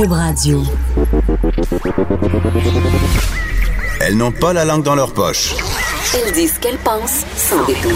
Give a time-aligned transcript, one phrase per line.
[0.00, 0.62] Cube Radio.
[4.00, 5.54] Elles n'ont pas la langue dans leur poche.
[6.14, 7.92] Elles disent ce qu'elles pensent sans détour.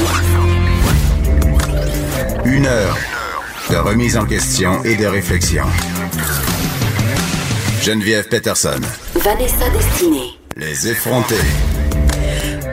[2.44, 2.98] Une heure
[3.70, 5.64] de remise en question et de réflexion.
[7.80, 8.80] Geneviève Peterson.
[9.14, 10.38] Vanessa Destinée.
[10.56, 11.36] Les effrontés.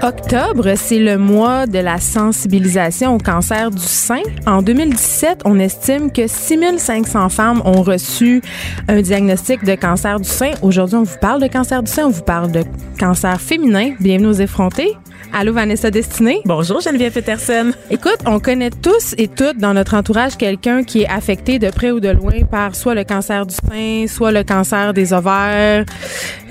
[0.04, 4.24] Octobre, c'est le mois de la sensibilisation au cancer du sein.
[4.48, 8.42] En 2017, on estime que 6500 femmes ont reçu
[8.88, 10.54] un diagnostic de cancer du sein.
[10.64, 12.64] Aujourd'hui, on vous parle de cancer du sein, on vous parle de
[13.00, 13.92] cancer féminin.
[14.00, 14.98] Bienvenue aux effrontés.
[15.34, 16.42] Allô, Vanessa Destinée?
[16.46, 17.72] Bonjour, Geneviève Peterson.
[17.90, 21.92] Écoute, on connaît tous et toutes dans notre entourage quelqu'un qui est affecté de près
[21.92, 25.86] ou de loin par soit le cancer du sein, soit le cancer des ovaires,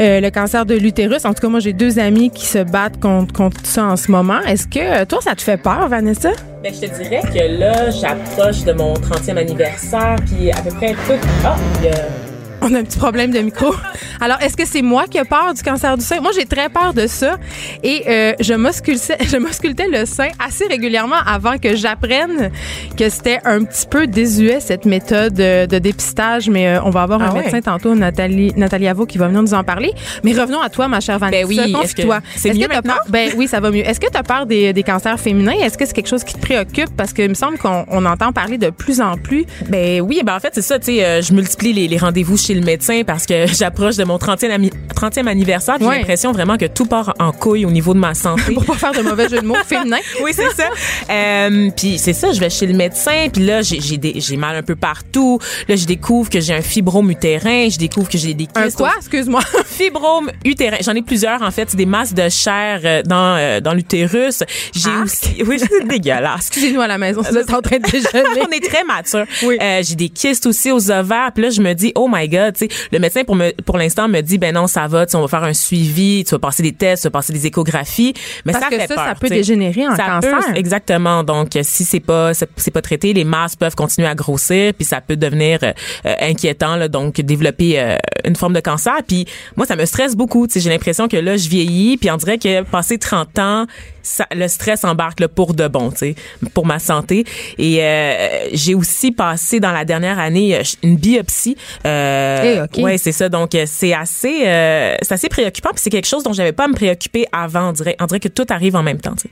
[0.01, 1.27] euh, le cancer de l'utérus.
[1.27, 4.11] En tout cas, moi, j'ai deux amis qui se battent contre, contre ça en ce
[4.11, 4.41] moment.
[4.41, 6.31] Est-ce que euh, toi, ça te fait peur, Vanessa?
[6.63, 10.93] Ben, je te dirais que là, j'approche de mon 30e anniversaire, puis à peu près
[10.93, 11.21] tout.
[11.45, 12.30] Ah, il y a
[12.63, 13.75] on a un petit problème de micro.
[14.21, 16.21] Alors, est-ce que c'est moi qui ai peur du cancer du sein?
[16.21, 17.39] Moi, j'ai très peur de ça.
[17.83, 22.51] Et euh, je m'auscultais je m'auscultais le sein assez régulièrement avant que j'apprenne
[22.97, 26.49] que c'était un petit peu désuet, cette méthode de, de dépistage.
[26.51, 27.43] Mais euh, on va avoir un Ah ouais?
[27.45, 29.93] médecin tantôt, Nathalie, Nathalie Avo, qui va venir nous en parler.
[30.25, 31.43] Mais revenons à toi, ma chère Vanessa.
[31.43, 32.21] Ben oui, est-ce Confie-toi.
[32.21, 32.95] que c'est Est-ce mieux t'as maintenant?
[32.95, 33.87] peur- Ben oui, ça va mieux.
[33.87, 35.53] Est-ce que tu as peur des, des cancers féminins?
[35.63, 36.95] Est-ce que c'est quelque chose qui te préoccupe?
[36.97, 39.45] Parce qu'il me semble qu'on on entend parler de plus en plus.
[39.69, 42.37] Ben oui, ben en fait, c'est ça, tu sais, euh, je multiplie les, les rendez-vous
[42.37, 44.71] chez le médecin parce que j'approche de mon 30e, ami-
[45.01, 45.87] 30e anniversaire, Ouais.
[45.95, 48.53] j'ai l'impression vraiment que tout part en couille au niveau de ma santé.
[48.55, 49.99] Pour pas faire de mauvais jeu de mots féminins.
[50.23, 50.69] oui, c'est ça.
[51.11, 54.77] Euh, puis c'est ça, je vais chez le médecin, puis là j'ai mal un peu
[54.77, 55.39] partout.
[55.69, 58.77] Là, je découvre que j'ai un fibrome utérin, je découvre que j'ai des Un kystes
[58.77, 58.93] quoi?
[58.95, 59.41] au- Excuse-moi.
[59.67, 60.77] fibrome utérin.
[60.83, 64.43] J'en ai plusieurs en fait, c'est des masses de chair euh, dans euh, dans l'utérus.
[64.75, 65.05] J'ai Arc.
[65.05, 66.49] aussi oui, c'est dégueulasse.
[66.49, 68.43] Excusez-nous à la maison, vous êtes en train de déjeuner.
[68.47, 69.25] on est très mature.
[69.45, 69.57] Oui.
[69.61, 71.31] Euh, j'ai des kystes aussi aux ovaires.
[71.35, 73.79] Puis là, je me dis, oh my God, tu sais, le médecin pour me, pour
[73.79, 76.33] l'instant me dit, ben non, ça va, tu sais, on va faire un suivi, tu
[76.35, 78.13] vas passer des tests, tu vas passer des échographies.
[78.45, 80.39] Mais Parce ça que fait ça, peur, ça peut dégénérer en Ça cancer.
[80.39, 81.25] peut, exactement.
[81.25, 84.85] Donc, euh, si c'est pas, c'est pas traité, les masses peuvent continuer à grossir, puis
[84.85, 85.73] ça peut devenir euh,
[86.07, 88.97] euh, inquiétant, là, donc développer euh, une forme de cancer.
[89.07, 89.27] Puis
[89.57, 90.47] moi, ça me stresse beaucoup.
[90.47, 93.67] Tu sais, j'ai l'impression que là, je vieillis, puis on dirait que passé 30 ans,
[94.03, 96.15] ça, le stress embarque là, pour de bon, tu sais,
[96.55, 97.25] pour ma santé.
[97.59, 101.57] Et euh, j'ai aussi passé dans la dernière année euh, une biopsie.
[101.87, 102.83] Euh, Eh.
[102.83, 103.29] Ouais, c'est ça.
[103.29, 105.71] Donc euh, c'est assez, euh, c'est assez préoccupant.
[105.71, 107.69] Puis c'est quelque chose dont j'avais pas à me préoccuper avant.
[107.71, 109.15] On dirait, on dirait que tout arrive en même temps.
[109.15, 109.31] tu sais.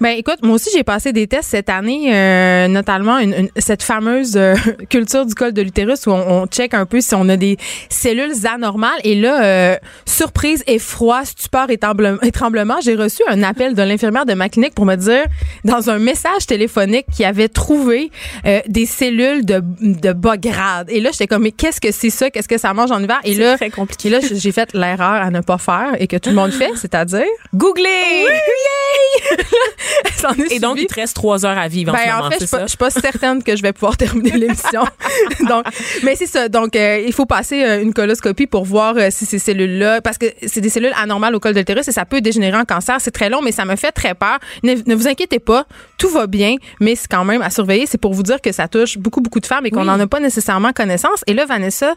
[0.00, 3.82] Ben écoute, moi aussi j'ai passé des tests cette année, euh, notamment une, une- cette
[3.82, 4.54] fameuse euh,
[4.90, 7.56] culture du col de l'utérus où on, on check un peu si on a des
[7.88, 9.00] cellules anormales.
[9.04, 14.34] Et là, euh, surprise, effroi, stupeur et tremblement, j'ai reçu un appel de l'infirmière de
[14.34, 15.24] ma clinique pour me dire,
[15.64, 18.10] dans un message téléphonique, qu'il avait trouvé
[18.46, 20.88] euh, des cellules de, de bas grade.
[20.90, 22.30] Et là, j'étais comme, mais qu'est-ce que c'est ça?
[22.30, 23.20] Qu'est-ce que ça mange en hiver?
[23.24, 24.08] Et là, très compliqué.
[24.08, 26.70] Et là, j'ai fait l'erreur à ne pas faire et que tout le monde fait,
[26.76, 27.24] c'est-à-dire.
[27.54, 28.26] Googlez.
[30.50, 32.26] Et donc il te reste trois heures à vivre en ce Ben, moment.
[32.26, 32.64] en fait, je c'est suis pas, ça?
[32.64, 34.82] je suis pas certaine que je vais pouvoir terminer l'émission.
[35.48, 35.64] donc,
[36.02, 36.48] mais c'est ça.
[36.48, 40.18] Donc, euh, il faut passer euh, une coloscopie pour voir euh, si ces cellules-là, parce
[40.18, 42.96] que c'est des cellules anormales au col de l'utérus et ça peut dégénérer en cancer.
[43.00, 44.38] C'est très long, mais ça me fait très peur.
[44.62, 45.64] Ne, ne vous inquiétez pas,
[45.98, 47.86] tout va bien, mais c'est quand même à surveiller.
[47.86, 49.86] C'est pour vous dire que ça touche beaucoup, beaucoup de femmes et qu'on Oui.
[49.86, 51.22] n'en a pas nécessairement connaissance.
[51.26, 51.94] Et là, Vanessa,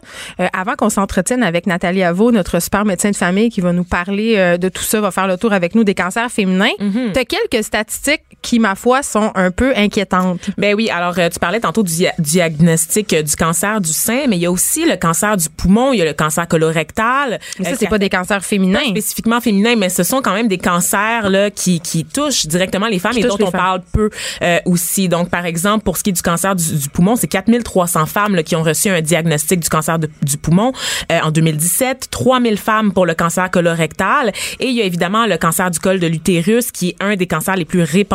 [0.52, 4.56] avant qu'on s'entretienne avec Nathalie Avo, notre super médecin de famille qui va nous parler
[4.58, 7.12] de tout ça, va faire le tour avec nous des cancers féminins, Mm-hmm.
[7.12, 10.48] tu as quelques statistiques qui, ma foi, sont un peu inquiétantes.
[10.56, 14.26] Ben oui, alors euh, tu parlais tantôt du dia- diagnostic euh, du cancer du sein,
[14.28, 17.38] mais il y a aussi le cancer du poumon, il y a le cancer colorectal.
[17.58, 18.80] Mais ça, Euh, c'est pas des cancers féminins.
[18.88, 22.98] spécifiquement féminins, mais ce sont quand même des cancers là qui, qui touchent directement les
[22.98, 23.60] femmes Qui et dont on femmes.
[23.60, 24.10] parle peu
[24.42, 25.08] euh, aussi.
[25.08, 28.34] Donc, par exemple, pour ce qui est du cancer du, du poumon, c'est 4300 femmes
[28.36, 30.72] là, qui ont reçu un diagnostic du cancer de- du poumon
[31.12, 35.36] euh, en 2017, 3000 femmes pour le cancer colorectal et il y a évidemment le
[35.36, 38.09] cancer du col de l'utérus qui est un des cancers les plus répandus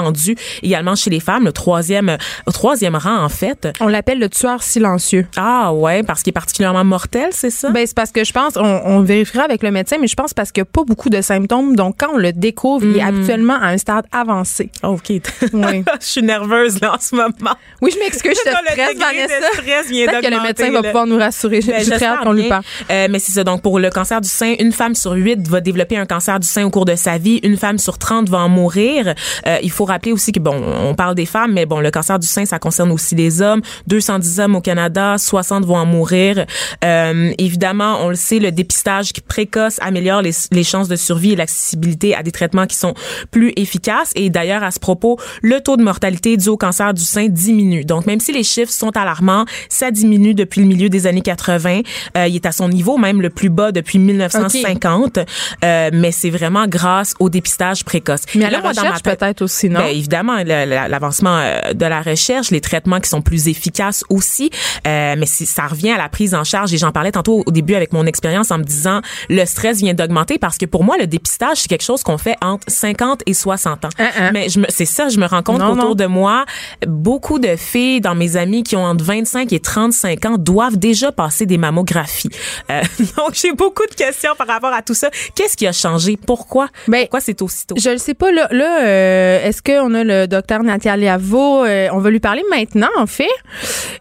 [0.63, 3.67] également chez les femmes, le troisième, euh, au troisième rang en fait.
[3.79, 5.27] On l'appelle le tueur silencieux.
[5.37, 7.69] Ah ouais, parce qu'il est particulièrement mortel, c'est ça?
[7.69, 10.33] Ben, c'est parce que je pense, on, on vérifiera avec le médecin, mais je pense
[10.33, 11.75] parce qu'il n'y a pas beaucoup de symptômes.
[11.75, 14.69] Donc, quand on le découvre, il est habituellement à un stade avancé.
[14.83, 15.09] Oh, OK.
[15.53, 15.83] Oui.
[16.01, 17.55] je suis nerveuse là en ce moment.
[17.81, 19.47] Oui, je m'excuse, je te stresse, Vanessa.
[19.53, 21.59] stress Peut-être que le médecin va pouvoir nous rassurer.
[21.61, 22.63] Ben, j'ai très hâte qu'on lui parle.
[22.91, 23.43] Euh, mais c'est ça.
[23.43, 26.47] Donc, pour le cancer du sein, une femme sur huit va développer un cancer du
[26.47, 27.39] sein au cours de sa vie.
[27.43, 29.13] Une femme sur 30 va en mourir.
[29.47, 32.19] Euh, il faut rappeler aussi que, bon, on parle des femmes, mais bon, le cancer
[32.19, 33.61] du sein, ça concerne aussi les hommes.
[33.87, 36.45] 210 hommes au Canada Canada, 60 vont en mourir.
[36.83, 41.35] Euh, évidemment, on le sait, le dépistage précoce améliore les, les chances de survie et
[41.37, 42.93] l'accessibilité à des traitements qui sont
[43.31, 44.11] plus efficaces.
[44.15, 47.85] Et d'ailleurs, à ce propos, le taux de mortalité dû au cancer du sein diminue.
[47.85, 51.81] Donc, même si les chiffres sont alarmants, ça diminue depuis le milieu des années 80.
[52.17, 55.19] Euh, il est à son niveau même le plus bas depuis 1950.
[55.63, 58.23] Euh, mais c'est vraiment grâce au dépistage précoce.
[58.35, 59.85] Mais à la recherche peut-être aussi, non?
[59.85, 64.49] Ben, évidemment, l'avancement euh, de la recherche, les traitements qui sont plus efficaces aussi.
[64.87, 66.73] Euh, mais ça revient à la prise en charge.
[66.73, 69.93] Et j'en parlais tantôt au début avec mon expérience en me disant, le stress vient
[69.93, 73.33] d'augmenter parce que pour moi, le dépistage, c'est quelque chose qu'on fait entre 50 et
[73.33, 73.89] 60 ans.
[73.99, 74.31] Uh-uh.
[74.33, 76.45] Mais je me, c'est ça, je me rends compte qu'autour de moi,
[76.87, 81.11] beaucoup de filles dans mes amis qui ont entre 25 et 35 ans doivent déjà
[81.11, 82.29] passer des mammographies.
[82.69, 82.81] Euh,
[83.17, 85.09] donc, j'ai beaucoup de questions par rapport à tout ça.
[85.35, 86.17] Qu'est-ce qui a changé?
[86.17, 86.67] Pourquoi?
[86.87, 87.75] Ben, Pourquoi c'est aussitôt?
[87.77, 88.31] Je ne sais pas.
[88.31, 91.63] Là, là euh, est-ce qu'on a le docteur Natalia Vaux?
[91.63, 93.29] Euh, on va lui parler maintenant, en fait.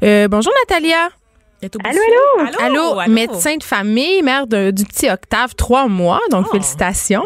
[0.03, 1.11] Euh, bonjour, Natalia.
[1.83, 2.01] Allô,
[2.37, 3.11] allô, allô, allô?
[3.13, 6.53] médecin de famille, mère du petit Octave, trois mois, donc oh.
[6.53, 7.25] félicitations.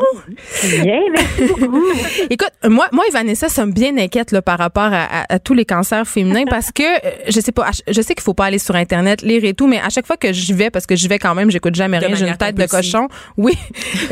[0.62, 1.82] Bien, merci beaucoup.
[2.30, 6.06] Écoute, moi, moi et Vanessa sommes bien inquiètes là, par rapport à, tous les cancers
[6.06, 9.22] féminins parce que, euh, je sais pas, je sais qu'il faut pas aller sur Internet,
[9.22, 11.34] lire et tout, mais à chaque fois que j'y vais, parce que j'y vais quand
[11.34, 13.08] même, j'écoute jamais rien, j'ai une tête de cochon.
[13.36, 13.54] Oui.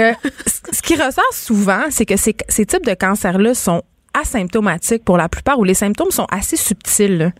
[0.01, 0.13] Euh,
[0.73, 3.83] ce qui ressort souvent, c'est que ces, ces types de cancers-là sont
[4.17, 7.33] asymptomatiques pour la plupart, ou les symptômes sont assez subtils.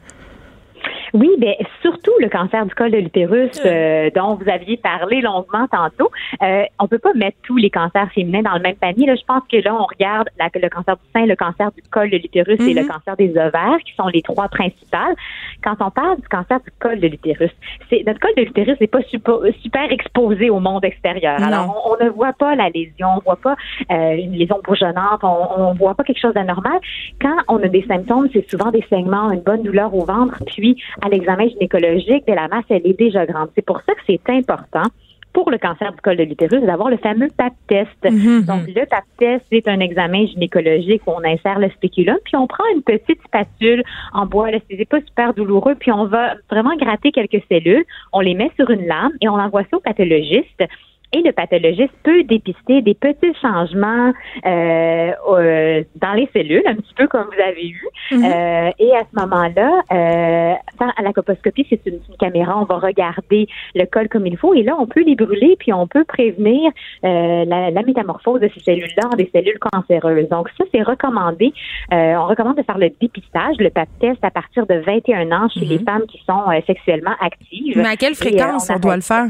[1.17, 5.67] Oui, bien, surtout le cancer du col de l'utérus euh, dont vous aviez parlé longuement
[5.73, 6.11] tantôt.
[6.43, 9.07] Euh, on peut pas mettre tous les cancers féminins dans le même panier.
[9.07, 12.11] Là, je pense que là, on regarde le cancer du sein, le cancer du col
[12.11, 12.87] de l'utérus et le mm-hmm.
[12.87, 15.15] cancer des ovaires, qui sont les trois principales.
[15.65, 17.51] Quand on parle du cancer du col de l'utérus,
[17.89, 21.43] c'est notre col de l'utérus n'est pas super, super, exposé au monde extérieur.
[21.43, 23.57] Alors, on, ne voit pas la lésion, on voit pas
[23.91, 26.79] euh, une lésion bourgeonnante, on, on voit pas quelque chose d'anormal.
[27.23, 30.77] Quand on a des symptômes, c'est souvent des saignements, une bonne douleur au ventre, puis
[31.07, 33.49] à l'examen gynécologique de la masse, elle est déjà grande.
[33.55, 34.89] C'est pour ça que c'est important
[35.33, 37.91] pour le cancer du col de l'utérus d'avoir le fameux PAP test.
[38.03, 38.47] Mm-hmm.
[38.47, 42.47] Donc, le PAP test, c'est un examen gynécologique où on insère le spéculum, puis on
[42.47, 43.83] prend une petite spatule
[44.15, 48.21] en bois, là, c'est pas super douloureux, puis on va vraiment gratter quelques cellules, on
[48.21, 50.65] les met sur une lame et on envoie ça au pathologiste
[51.13, 54.13] et le pathologiste peut dépister des petits changements
[54.45, 57.87] euh, euh, dans les cellules, un petit peu comme vous avez eu.
[58.11, 58.25] Mhm.
[58.25, 63.47] euh, et à ce moment-là, euh, à la coposcopie, c'est une, caméra, on va regarder
[63.75, 66.71] le col comme il faut, et là, on peut les brûler, puis on peut prévenir
[67.05, 70.29] euh, la, la, métamorphose de ces cellules-là en des cellules cancéreuses.
[70.29, 71.53] Donc ça, c'est recommandé.
[71.93, 75.49] Euh, on recommande de faire le dépistage, le PAP test à partir de 21 ans
[75.49, 75.85] chez les mhm.
[75.85, 77.77] femmes qui sont sexuellement actives.
[77.77, 79.27] Mais à quelle fréquence on doit le faire?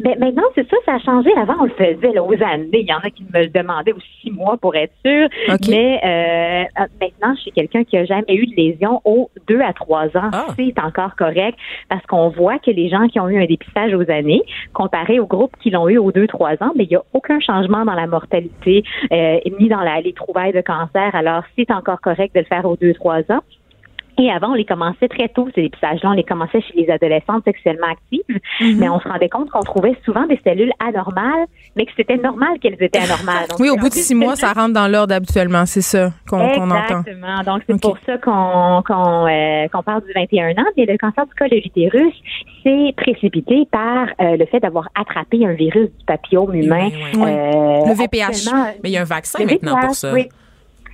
[0.00, 1.30] Ben, maintenant, c'est ça, ça a changé.
[1.36, 2.68] Avant, on le faisait là, aux années.
[2.72, 5.28] Il y en a qui me le demandaient aux six mois pour être sûr.
[5.68, 9.72] Mais euh, maintenant, je suis quelqu'un qui a jamais eu de lésion aux deux à
[9.72, 10.30] trois ans.
[10.32, 10.46] Ah.
[10.56, 11.58] C'est encore correct
[11.88, 14.42] parce qu'on voit que les gens qui ont eu un dépistage aux années,
[14.72, 17.40] comparé aux groupes qui l'ont eu aux deux, trois ans, ben, il n'y a aucun
[17.40, 21.14] changement dans la mortalité euh, ni dans la, les trouvailles de cancer.
[21.14, 23.42] Alors, c'est encore correct de le faire aux deux, trois ans.
[24.20, 26.10] Et avant, on les commençait très tôt, ces dépistages-là.
[26.10, 28.78] On les commençait chez les adolescentes sexuellement actives, mhm.
[28.78, 32.58] mais on se rendait compte qu'on trouvait souvent des cellules anormales, mais que c'était normal
[32.60, 33.46] qu'elles étaient anormales.
[33.60, 36.78] oui, au bout de six mois, ça rentre dans l'ordre habituellement, c'est ça qu'on entend.
[36.78, 37.42] Exactement.
[37.46, 40.66] Donc, c'est pour ça qu'on euh, parle du 21 ans.
[40.76, 42.14] Mais le cancer du col de l'utérus,
[42.64, 46.88] c'est précipité par euh, le fait d'avoir attrapé un virus du papillome humain.
[47.14, 48.52] Euh, le VPH.
[48.82, 50.12] Mais il y a un vaccin maintenant pour ça.
[50.12, 50.28] Oui.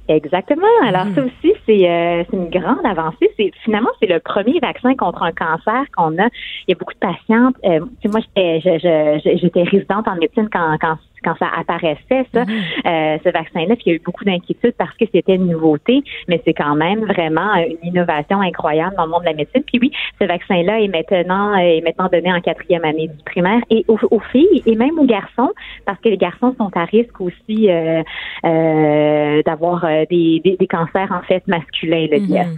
[0.09, 0.67] Exactement.
[0.83, 1.27] Alors ça mm.
[1.27, 3.31] aussi, c'est euh, une grande avancée.
[3.37, 6.29] C'est finalement c'est le premier vaccin contre un cancer qu'on a.
[6.67, 7.57] Il y a beaucoup de patientes.
[7.65, 7.81] Euh,
[8.11, 12.87] moi, j'étais j'étais résidente en médecine quand, quand quand ça apparaissait, ça, mm-hmm.
[12.87, 16.03] euh, ce vaccin-là, puis il y a eu beaucoup d'inquiétudes parce que c'était une nouveauté,
[16.29, 19.63] mais c'est quand même vraiment une innovation incroyable dans le monde de la médecine.
[19.63, 23.85] Puis oui, ce vaccin-là est maintenant est maintenant donné en quatrième année du primaire et
[23.89, 25.53] aux, filles et même aux garçons,
[25.87, 28.03] parce que les garçons sont à risque aussi euh,
[28.45, 32.55] euh, d'avoir des, des, cancers en fait masculins, mm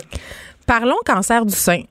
[0.67, 1.83] Parlons cancer du sein.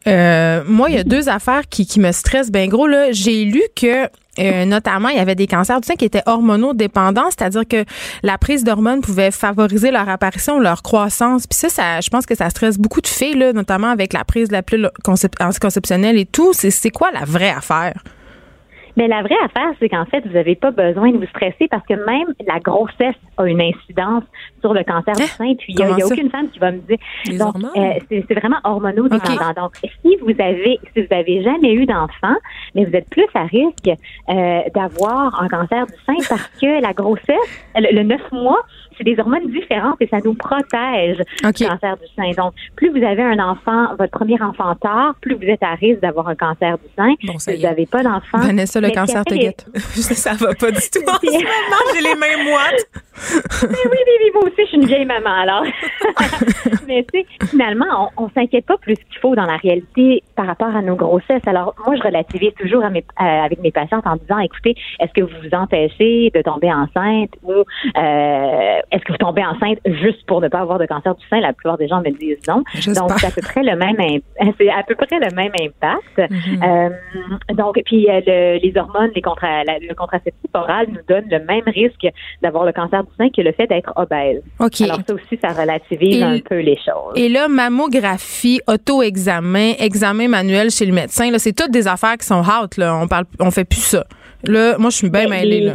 [0.67, 2.87] moi, il y a deux affaires qui, qui me stressent bien gros.
[2.87, 3.13] Là.
[3.13, 7.29] J'ai lu que euh, notamment, il y avait des cancers du sein qui étaient hormonodépendants,
[7.29, 7.85] c'est-à-dire que
[8.23, 11.47] la prise d'hormones pouvait favoriser leur apparition, leur croissance.
[11.47, 14.23] Puis ça, ça, je pense que ça stresse beaucoup de filles, là, notamment avec la
[14.23, 16.53] prise de la pilule anticonceptionnelle et tout.
[16.53, 18.01] C'est quoi la vraie affaire?
[18.97, 21.85] Mais la vraie affaire, c'est qu'en fait, vous n'avez pas besoin de vous stresser parce
[21.85, 24.23] que même la grossesse a une incidence
[24.61, 25.27] sur le cancer du hein?
[25.27, 25.55] sein.
[25.55, 26.97] Puis il n'y a, aucune femme qui va me dire.
[27.37, 29.53] donc, euh, c'est vraiment hormonodépendant.
[29.55, 32.35] Donc, si vous avez, si vous avez jamais eu d'enfant,
[32.73, 33.89] mais vous êtes plus à risque
[34.29, 38.61] euh, d'avoir un cancer du sein parce que la grossesse, le, neuf mois,
[38.97, 42.31] c'est des hormones différentes et ça nous protège du cancer du sein.
[42.37, 46.01] Donc, plus vous avez un enfant, votre premier enfant tard, plus vous êtes à risque
[46.01, 47.13] d'avoir un cancer du sein.
[47.23, 48.39] Bon, ça si vous n'avez pas d'enfant.
[48.39, 49.65] Vanessa, le mais cancer te guette.
[49.75, 51.01] ça va pas du tout.
[51.07, 52.89] En ce moment, j'ai les mains moites.
[53.63, 55.63] Mais oui, oui, moi aussi, je suis une vieille maman, alors.
[56.87, 60.47] Mais tu sais, finalement, on, on s'inquiète pas plus qu'il faut dans la réalité par
[60.47, 61.45] rapport à nos grossesses.
[61.45, 65.13] Alors, moi, je relativise toujours à mes, euh, avec mes patientes en disant, écoutez, est-ce
[65.13, 70.25] que vous vous empêchez de tomber enceinte ou euh, est-ce que vous tombez enceinte juste
[70.27, 71.39] pour ne pas avoir de cancer du sein?
[71.39, 72.63] La plupart des gens me disent non.
[72.93, 73.95] Donc, c'est à peu près le même,
[74.57, 76.31] c'est à peu près le même impact.
[76.63, 76.89] Euh,
[77.53, 81.39] donc, puis euh, le- les hormones, les contra, la- le contraceptif oral nous donne le
[81.45, 82.05] même risque
[82.41, 84.41] d'avoir le cancer du sein que le fait d'être obèse.
[84.59, 84.81] OK.
[84.81, 87.13] Alors ça aussi, ça relativise Et- un peu les choses.
[87.15, 92.25] Et là, mammographie, auto-examen, examen manuel chez le médecin, là, c'est toutes des affaires qui
[92.25, 92.95] sont out, là.
[93.01, 94.05] On parle, on fait plus ça.
[94.43, 95.73] Là, moi, je suis bien Mais mêlée, là.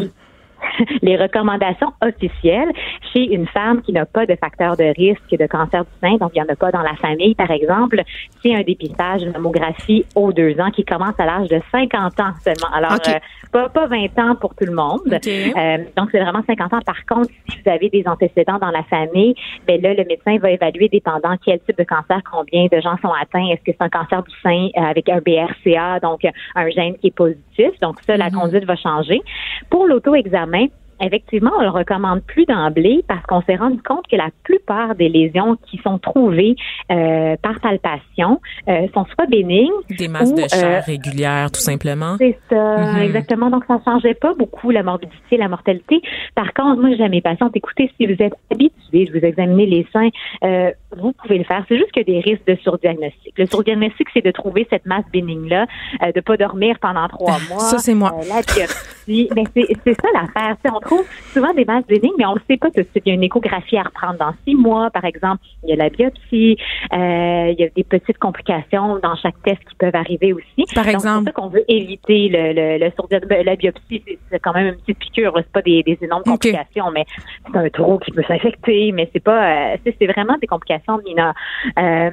[1.03, 2.71] les recommandations officielles
[3.13, 6.33] chez une femme qui n'a pas de facteur de risque de cancer du sein, donc
[6.35, 8.03] il n'y en a pas dans la famille, par exemple,
[8.43, 12.33] c'est un dépistage, une mammographie aux deux ans qui commence à l'âge de 50 ans
[12.45, 12.75] seulement.
[12.75, 13.19] Alors, euh,
[13.53, 15.01] pas, pas 20 ans pour tout le monde.
[15.07, 16.81] Euh, donc, c'est vraiment 50 ans.
[16.85, 19.35] Par contre, si vous avez des antécédents dans la famille,
[19.67, 23.13] ben là, le médecin va évaluer, dépendant quel type de cancer, combien de gens sont
[23.13, 23.47] atteints.
[23.49, 26.97] Est-ce que c'est un cancer du sein euh, avec un BRCA, donc euh, un gène
[26.99, 27.71] qui est positif?
[27.83, 29.21] Donc, ça, la conduite va changer.
[29.69, 30.67] Pour l'auto-examen,
[31.01, 35.09] Effectivement, on le recommande plus d'emblée parce qu'on s'est rendu compte que la plupart des
[35.09, 36.57] lésions qui sont trouvées
[36.91, 41.61] euh, par palpation euh, sont soit bénignes, Des masses Ou, de chair euh, régulières, tout
[41.61, 42.17] simplement.
[42.19, 42.99] c'est ça, Mhm.
[43.03, 43.51] exactement.
[43.51, 46.01] Donc, ça ne changeait pas beaucoup la morbidité, la mortalité.
[46.35, 49.87] Par contre, moi, j'ai mes patientes, écoutez, si vous êtes habitués de vous examiner les
[49.93, 50.09] seins,
[50.45, 51.65] euh, vous pouvez le faire.
[51.69, 53.33] C'est juste qu'il y a des risques de surdiagnostic.
[53.39, 55.67] Le surdiagnostic, c'est de trouver cette masse bénigne-là,
[56.05, 57.61] euh, de pas dormir pendant trois mois.
[57.61, 58.13] Ça, c'est moi.
[58.29, 59.29] La biopsie.
[59.35, 60.57] mais c'est ça l'affaire.
[60.73, 63.03] On trouve souvent des masses bénignes, mais on ne sait pas tout de suite.
[63.07, 65.43] Il y a une échographie à reprendre dans six mois, par exemple.
[65.63, 66.57] Il y a la biopsie.
[66.93, 70.65] euh, il y a des petites complications dans chaque test qui peuvent arriver aussi.
[70.75, 71.19] Par Donc, exemple?
[71.21, 74.99] C'est ça qu'on veut éviter le, le, le La biopsie, c'est- quand même une petite
[74.99, 75.33] piqûre.
[75.37, 77.05] C'est pas des, des énormes complications, mais
[77.51, 78.93] c'est un trou qui peut s'infecter.
[78.93, 81.35] Mais c'est pas, euh, c'est c'est vraiment des complications mineures.
[81.79, 82.11] Euh,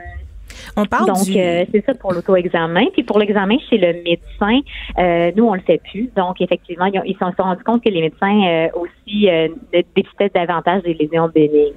[0.75, 1.37] On parle donc, du...
[1.37, 2.85] euh, c'est ça pour l'auto-examen.
[2.93, 4.59] Puis pour l'examen chez le médecin,
[4.97, 6.09] euh, nous, on le fait plus.
[6.15, 9.27] Donc, effectivement, ils, ont- ils se sont rendus compte que les médecins euh, aussi
[9.73, 11.73] dépistaient davantage des lésions bénignes.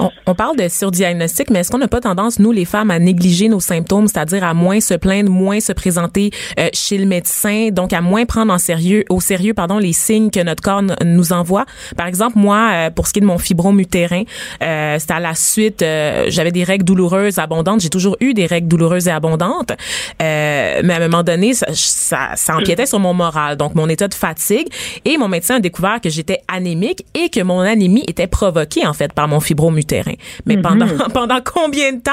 [0.00, 2.98] On, on parle de surdiagnostic, mais est-ce qu'on n'a pas tendance, nous, les femmes, à
[2.98, 6.30] négliger nos symptômes, c'est-à-dire à moins se plaindre, moins se présenter
[6.72, 10.42] chez le médecin, donc à moins prendre en sérieux, au sérieux, pardon, les signes que
[10.42, 11.64] notre corps nous envoie?
[11.96, 14.24] Par exemple, moi, pour ce qui est de mon fibrome utérin,
[14.60, 15.84] c'était à la suite,
[16.28, 17.80] j'avais des règles douloureuses, abondantes.
[17.80, 19.72] J'ai toujours eu des règles douloureuses et abondantes,
[20.22, 23.88] euh, mais à un moment donné, ça, ça, ça empiétait sur mon moral, donc mon
[23.88, 24.68] état de fatigue.
[25.04, 28.92] Et mon médecin a découvert que j'étais anémique et que mon anémie était provoquée en
[28.92, 30.14] fait par mon fibrome utérin.
[30.46, 32.10] Mais pendant pendant combien de temps?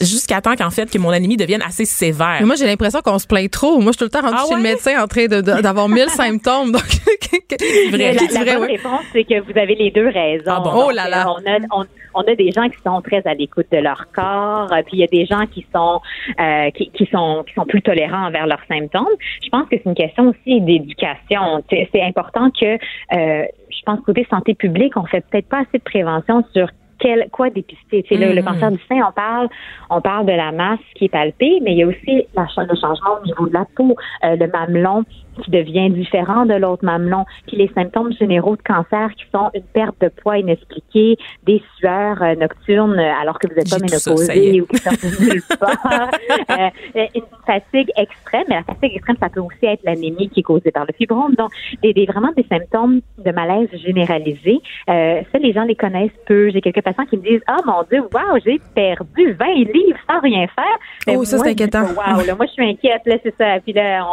[0.00, 2.36] Jusqu'à temps qu'en fait que mon anémie devienne assez sévère.
[2.40, 3.78] Mais moi, j'ai l'impression qu'on se plaint trop.
[3.80, 5.60] Moi, je suis tout le temps rendue Ah chez le médecin en train de- de-
[5.60, 6.72] d'avoir mille symptômes.
[6.72, 6.82] Donc,
[7.90, 8.12] vrai.
[8.12, 8.76] La, la vrai, bonne ouais.
[8.76, 10.44] réponse, c'est que vous avez les deux raisons.
[10.46, 10.72] Ah bon?
[10.72, 11.26] Donc, Oh là là.
[11.26, 14.06] euh, On a, on, on a des gens qui sont très à l'écoute de leur
[14.14, 16.00] corps, euh, puis il y a des gens qui sont,
[16.40, 19.06] euh, qui, qui sont, qui sont plus tolérants envers leurs symptômes.
[19.42, 21.62] Je pense que c'est une question aussi d'éducation.
[21.70, 25.82] C'est important que, euh, je pense côté santé publique, on fait peut-être pas assez de
[25.82, 26.68] prévention sur
[26.98, 28.04] quel, quoi dépister.
[28.10, 28.44] Le, le Mhm.
[28.44, 29.48] cancer du sein, on parle,
[29.88, 32.76] on parle de la masse qui est palpée, mais il y a aussi la, le
[32.76, 35.04] changement au niveau de la peau, euh, le mamelon
[35.42, 39.62] qui devient différent de l'autre mamelon, puis les symptômes généraux de cancer qui sont une
[39.62, 43.98] perte de poids inexpliquée, des sueurs euh, nocturnes euh, alors que vous n'êtes pas ça,
[43.98, 46.10] ça ménopausé ou qui sortent de nulle part,
[46.50, 50.42] euh, une fatigue extrême, mais la fatigue extrême, ça peut aussi être l'anémie qui est
[50.42, 51.34] causée par le fibrome.
[51.34, 51.50] Donc,
[51.82, 54.58] des, des- vraiment des symptômes de malaise généralisé.
[54.88, 56.50] Euh, ça, les gens les connaissent peu.
[56.50, 60.20] J'ai quelques patients qui me disent, ah mon Dieu, wow, j'ai perdu 20 livres sans
[60.20, 60.78] rien faire.
[61.06, 61.82] Mais Oh, ça, c'est inquiétant.
[61.84, 63.58] Wow, là, moi, je suis inquiète, là, c'est ça.
[63.60, 64.04] Puis là,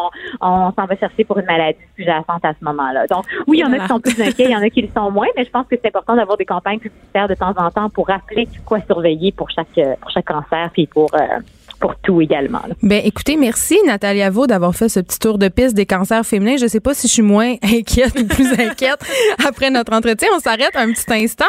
[0.42, 3.08] on, on s'en va chercher pour une maladie sous-jacente à ce moment-là.
[3.08, 4.82] Donc, oui, il y en a qui sont plus inquiets, il y en a qui
[4.82, 7.54] le sont moins, mais je pense que c'est important d'avoir des campagnes publicitaires de temps
[7.58, 11.40] en temps pour rappeler quoi surveiller pour chaque, pour chaque cancer, puis pour, euh,
[11.80, 12.62] pour tout également.
[12.68, 12.76] là.
[12.82, 16.58] Ben écoutez, merci Natalia Vaux d'avoir fait ce petit tour de piste des cancers féminins.
[16.58, 19.00] Je sais pas si je suis moins inquiète ou plus inquiète
[19.48, 20.30] après notre entretien.
[20.36, 21.46] On s'arrête un petit instant.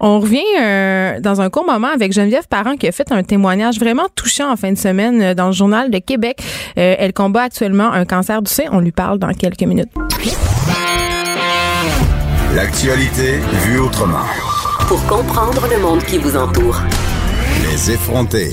[0.00, 3.78] On revient euh, dans un court moment avec Geneviève Parent qui a fait un témoignage
[3.78, 6.42] vraiment touchant en fin de semaine euh, dans le journal de Québec.
[6.78, 8.64] Euh, elle combat actuellement un cancer du sein.
[8.72, 9.90] On lui parle dans quelques minutes.
[12.54, 14.26] L'actualité vue autrement.
[14.88, 16.80] Pour comprendre le monde qui vous entoure.
[17.62, 18.50] Les effronter.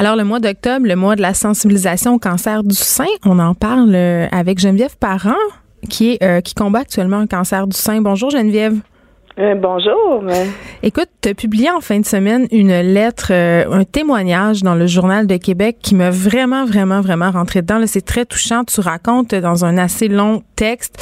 [0.00, 3.54] Alors, le mois d'octobre, le mois de la sensibilisation au cancer du sein, on en
[3.54, 5.34] parle euh, avec Geneviève Parent
[5.90, 8.00] qui, est, euh, qui combat actuellement un cancer du sein.
[8.00, 8.78] Bonjour Geneviève.
[9.38, 10.24] Euh, bonjour.
[10.82, 14.86] Écoute, tu as publié en fin de semaine une lettre, euh, un témoignage dans le
[14.86, 17.82] Journal de Québec qui m'a vraiment, vraiment, vraiment rentré dedans.
[17.84, 18.64] C'est très touchant.
[18.64, 20.96] Tu racontes dans un assez long texte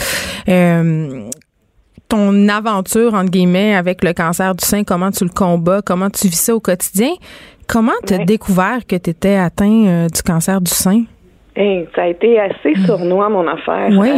[0.49, 1.29] euh,
[2.09, 6.27] ton aventure, entre guillemets, avec le cancer du sein, comment tu le combats, comment tu
[6.27, 7.11] vis ça au quotidien.
[7.69, 11.05] Comment tu as découvert que tu étais atteint du cancer du sein?
[11.95, 13.89] ça a été assez sournois, mon affaire.
[13.91, 14.11] Oui.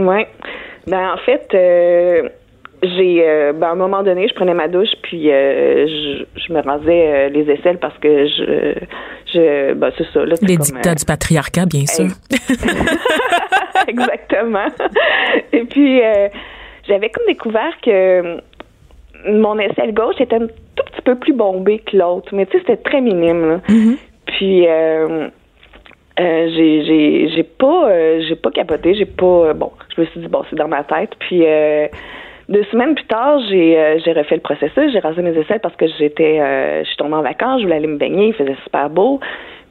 [0.00, 0.28] ouais.
[0.86, 1.52] Ben, en fait,
[2.82, 6.52] j'ai euh, ben, à un moment donné, je prenais ma douche puis euh, je, je,
[6.52, 8.74] me rasais euh, les aisselles parce que je
[9.32, 12.10] je ben, c'est ça là, les dictats du patriarcat bien sûr.
[13.88, 14.66] Exactement.
[15.52, 16.00] Et puis
[16.88, 18.38] j'avais comme découvert que
[19.28, 22.64] mon aisselle gauche était un tout petit peu plus bombée que l'autre, mais tu sais
[22.66, 23.48] c'était très minime.
[23.48, 23.56] Là.
[23.68, 23.96] Mm-hmm.
[24.26, 25.28] Puis euh,
[26.18, 30.42] j'ai j'ai j'ai pas j'ai pas capoté, j'ai pas bon, je me suis dit bon,
[30.50, 31.44] c'est dans ma tête puis
[32.48, 35.74] deux semaines plus tard, j'ai euh, j'ai refait le processus, j'ai rasé mes aisselles parce
[35.76, 38.56] que j'étais euh, je suis tombée en vacances, je voulais aller me baigner, il faisait
[38.64, 39.20] super beau.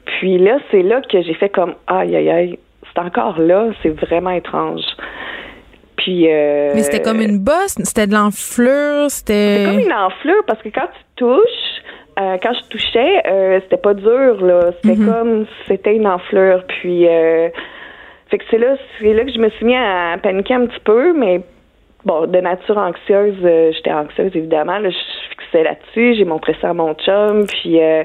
[0.06, 2.60] Puis là, c'est là que j'ai fait comme aïe aïe aïe,
[2.94, 4.84] c'est encore là, c'est vraiment étrange.
[6.06, 10.44] Puis euh, Mais c'était comme une bosse, c'était de l'enflure, c'était C'était comme une enflure
[10.46, 11.82] parce que quand tu touches
[12.20, 15.12] euh, quand je touchais, euh, c'était pas dur là, c'était Mhm.
[15.12, 17.50] comme c'était une enflure puis euh,
[18.30, 20.80] fait que c'est là c'est là que je me suis mis à paniquer un petit
[20.84, 21.42] peu mais
[22.06, 23.36] bon, de nature anxieuse,
[23.76, 24.78] j'étais anxieuse évidemment.
[24.78, 24.98] Là, je
[25.42, 28.04] fixais là-dessus, j'ai montré ça à mon chum, puis euh,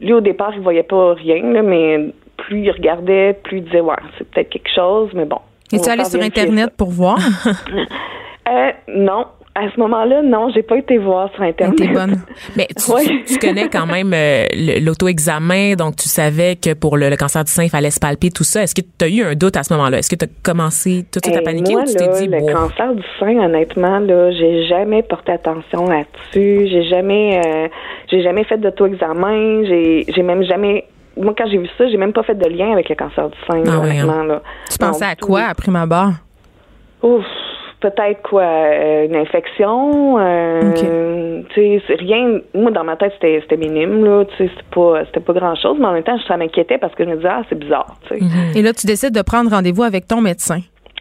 [0.00, 2.06] lui au départ il voyait pas rien, là, mais
[2.38, 5.40] plus il regardait, plus il disait ouais, c'est peut-être quelque chose, mais bon.
[5.72, 7.18] Et on tu va allé sur internet pour voir?
[8.50, 9.26] Euh, non.
[9.54, 11.76] À ce moment-là, non, j'ai pas été voir sur internet.
[11.76, 12.22] T'es bonne.
[12.56, 13.02] Mais tu, Ouais.
[13.04, 14.44] tu- tu connais quand même euh,
[14.80, 18.30] l'auto-examen, donc tu savais que pour le, le cancer du sein, il fallait se palper,
[18.30, 18.62] tout ça.
[18.62, 19.98] Est-ce que tu as eu un doute à ce moment-là?
[19.98, 22.08] Est-ce que tu as commencé tout de suite à Hey, paniquer moi, ou tu t'es
[22.08, 26.68] dit, le bon, cancer du sein, honnêtement, là, j'ai jamais porté attention là-dessus.
[26.70, 27.68] J'ai jamais, euh,
[28.10, 29.64] j'ai jamais fait d'auto-examen.
[29.66, 30.84] J'ai, j'ai même jamais.
[31.18, 33.36] Moi, quand j'ai vu ça, j'ai même pas fait de lien avec le cancer du
[33.46, 34.24] sein, Ah.
[34.24, 34.42] Là.
[34.70, 36.12] Tu pensais à quoi à prime abord?
[37.02, 37.24] Ouf,
[37.80, 40.18] peut-être quoi, euh, une infection.
[40.18, 42.40] Euh, Tu sais, c'est rien.
[42.54, 44.24] Moi, dans ma tête, c'était, minime là.
[44.24, 45.76] Tu sais, c'était pas, pas grand-chose.
[45.78, 47.96] Mais en même temps, ça m'inquiétais parce que je me disais, ah, c'est bizarre.
[48.08, 48.18] Sais.
[48.54, 50.60] Et là, tu décides de prendre rendez-vous avec ton médecin.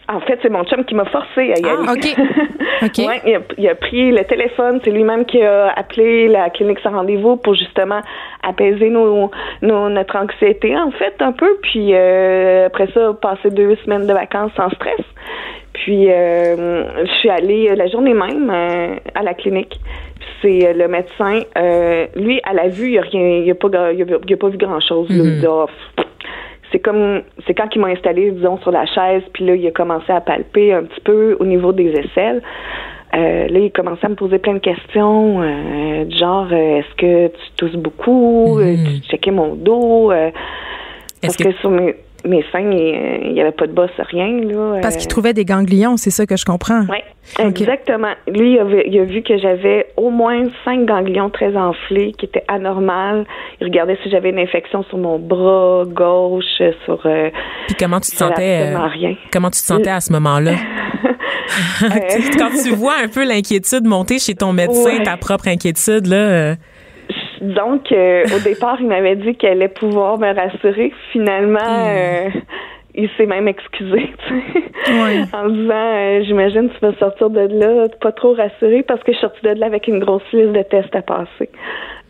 [0.09, 1.91] En fait, c'est mon chum qui m'a forcé à y Ah, aller.
[1.91, 2.15] OK.
[2.83, 3.07] OK.
[3.07, 6.79] Ouais, il, a, il a pris le téléphone, c'est lui-même qui a appelé la clinique
[6.79, 7.99] sans rendez-vous pour justement
[8.41, 9.29] apaiser nos,
[9.61, 14.13] nos- notre anxiété en fait un peu, puis euh, après ça passer deux semaines de
[14.13, 15.01] vacances sans stress.
[15.73, 19.79] Puis euh, je suis allée la journée même euh, à la clinique.
[20.19, 20.27] Puis
[20.61, 23.67] C'est euh, le médecin, euh, lui à la vue, il a rien, il a pas,
[23.93, 25.07] il a, il a pas vu grand chose.
[26.71, 29.71] C'est comme c'est quand il m'a installé disons sur la chaise puis là il a
[29.71, 32.41] commencé à palper un petit peu au niveau des aisselles.
[33.15, 36.95] Euh, là il commençait à me poser plein de questions euh, du genre euh, est-ce
[36.95, 38.59] que tu tousses beaucoup?
[38.59, 40.29] Euh, tu checkais mon dos euh,
[41.21, 44.79] parce que, que- sur mes, mes seins il n'y avait pas de bosse rien là
[44.81, 46.81] Parce euh, qu'il trouvait des ganglions, c'est ça que je comprends.
[46.89, 46.97] oui,
[47.39, 48.13] exactement.
[48.27, 52.13] Lui, il a, vu, il a vu que j'avais au moins cinq ganglions très enflés
[52.17, 53.25] qui étaient anormals.
[53.61, 56.43] Il regardait si j'avais une infection sur mon bras gauche,
[56.85, 57.01] sur...
[57.05, 57.29] Euh,
[57.67, 59.15] puis comment tu te sentais, euh, rien.
[59.31, 60.53] comment tu te sentais à ce moment-là?
[62.37, 65.03] Quand tu vois un peu l'inquiétude monter chez ton médecin, Ouais.
[65.03, 66.55] ta propre inquiétude, là, euh,
[67.41, 70.91] Donc, euh, au départ, il m'avait dit qu'elle allait pouvoir me rassurer.
[71.11, 72.29] Finalement, euh,
[72.95, 74.11] il s'est même excusé,
[74.87, 75.21] Ouais.
[75.33, 79.17] en disant, euh, j'imagine tu vas sortir de là pas trop rassuré parce que je
[79.17, 81.49] suis sortie de là avec une grosse liste de tests à passer.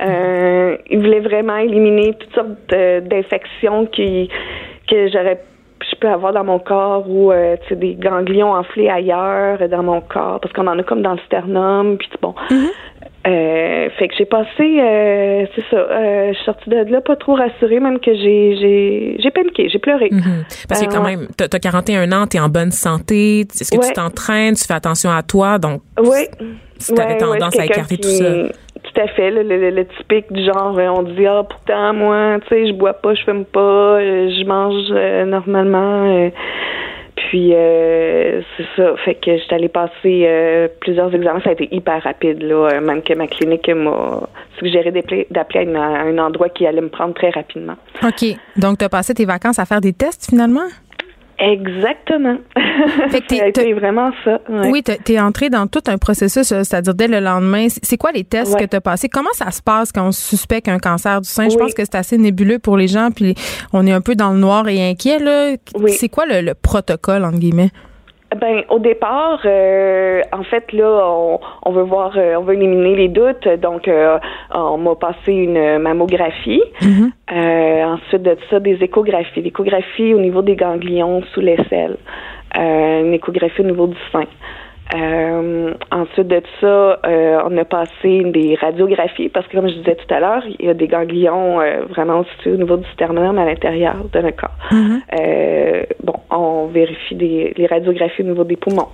[0.02, 4.30] Euh, il voulait vraiment éliminer toutes sortes d'infections qui
[4.90, 5.42] que j'aurais
[5.92, 9.84] je peux avoir dans mon corps ou euh, tu sais, des ganglions enflés ailleurs dans
[9.84, 12.34] mon corps parce qu'on en a comme dans le sternum puis bon
[13.28, 17.16] euh, fait que j'ai passé, euh, c'est ça, euh, je suis sortie de là pas
[17.18, 20.08] trop rassurée, même que j'ai j'ai j'ai paniqué, j'ai pleuré.
[20.12, 20.46] mhm.
[20.70, 21.18] parce que Euh, quand ouais.
[21.18, 23.88] même, t'as as 41 ans, t'es en bonne santé, est-ce que Ouais.
[23.88, 26.26] tu t'entraînes, tu fais attention à toi, donc Oui.
[26.96, 28.34] t'avais Ouais, tendance ouais, à écarter tout ça.
[28.84, 31.94] Tout à fait, là, le, le- le typique du genre, euh, on dit ah pourtant
[31.94, 33.60] moi, tu sais, je bois pas, je fume pas,
[34.00, 36.30] euh, je mange euh, normalement.
[37.28, 41.68] Puis euh, c'est ça, fait que j'étais allée passer euh, plusieurs examens, ça a été
[41.76, 44.92] hyper rapide là, euh, même que ma clinique m'a suggéré
[45.30, 47.76] d'appeler à un endroit qui allait me prendre très rapidement.
[48.02, 48.26] OK.
[48.56, 50.68] Donc, tu as passé tes vacances à faire des tests finalement?
[51.40, 52.38] Exactement.
[53.10, 54.40] Fait que t'es- t'es- vraiment ça.
[54.50, 54.70] ouais.
[54.72, 57.68] Oui, tu es entré dans tout un processus, euh, c'est-à-dire dès le lendemain.
[57.70, 58.62] C'est- quoi les tests Ouais.
[58.62, 59.08] que tu as passés?
[59.10, 61.50] Comment ça se passe quand on suspecte un cancer du sein?
[61.50, 63.36] Je pense que c'est assez nébuleux pour les gens, puis
[63.74, 65.20] on est un peu dans le noir et inquiet.
[65.20, 65.56] là.
[65.80, 65.92] Oui.
[65.92, 67.70] C'est quoi le, le protocole, entre guillemets?
[68.36, 72.96] Ben, au départ, euh, en fait, là, on, on veut voir, euh, on veut éliminer
[72.96, 73.48] les doutes.
[73.62, 74.20] Donc, euh,
[74.54, 76.62] on m'a passé une mammographie.
[77.32, 79.42] Euh, ensuite de ça, des échographies.
[79.42, 81.98] L'échographie au niveau des ganglions sous l'aisselle.
[82.58, 84.26] Euh, une échographie au niveau du sein.
[84.96, 89.96] Euh, ensuite de ça, euh, on a passé des radiographies parce que, comme je disais
[89.96, 93.38] tout à l'heure, il y a des ganglions euh, vraiment situés au niveau du sternum
[93.38, 94.56] à l'intérieur de notre corps.
[94.72, 98.88] Euh, bon, on vérifie des, les radiographies au niveau des poumons.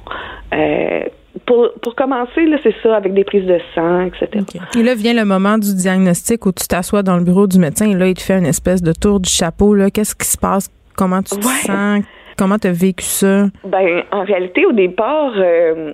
[0.54, 1.02] Euh,
[1.46, 4.44] pour, pour commencer, là, c'est ça, avec des prises de sang, etc.
[4.78, 7.90] Et là vient le moment du diagnostic où tu t'assois dans le bureau du médecin
[7.90, 9.74] et là, il te fait une espèce de tour du chapeau.
[9.76, 9.90] Là.
[9.92, 10.70] Qu'est-ce qui se passe?
[10.96, 11.54] Comment tu te Ouais.
[11.66, 12.04] sens?
[12.38, 13.48] Comment tu as vécu ça?
[13.63, 15.93] Ben, en réalité, au départ, euh,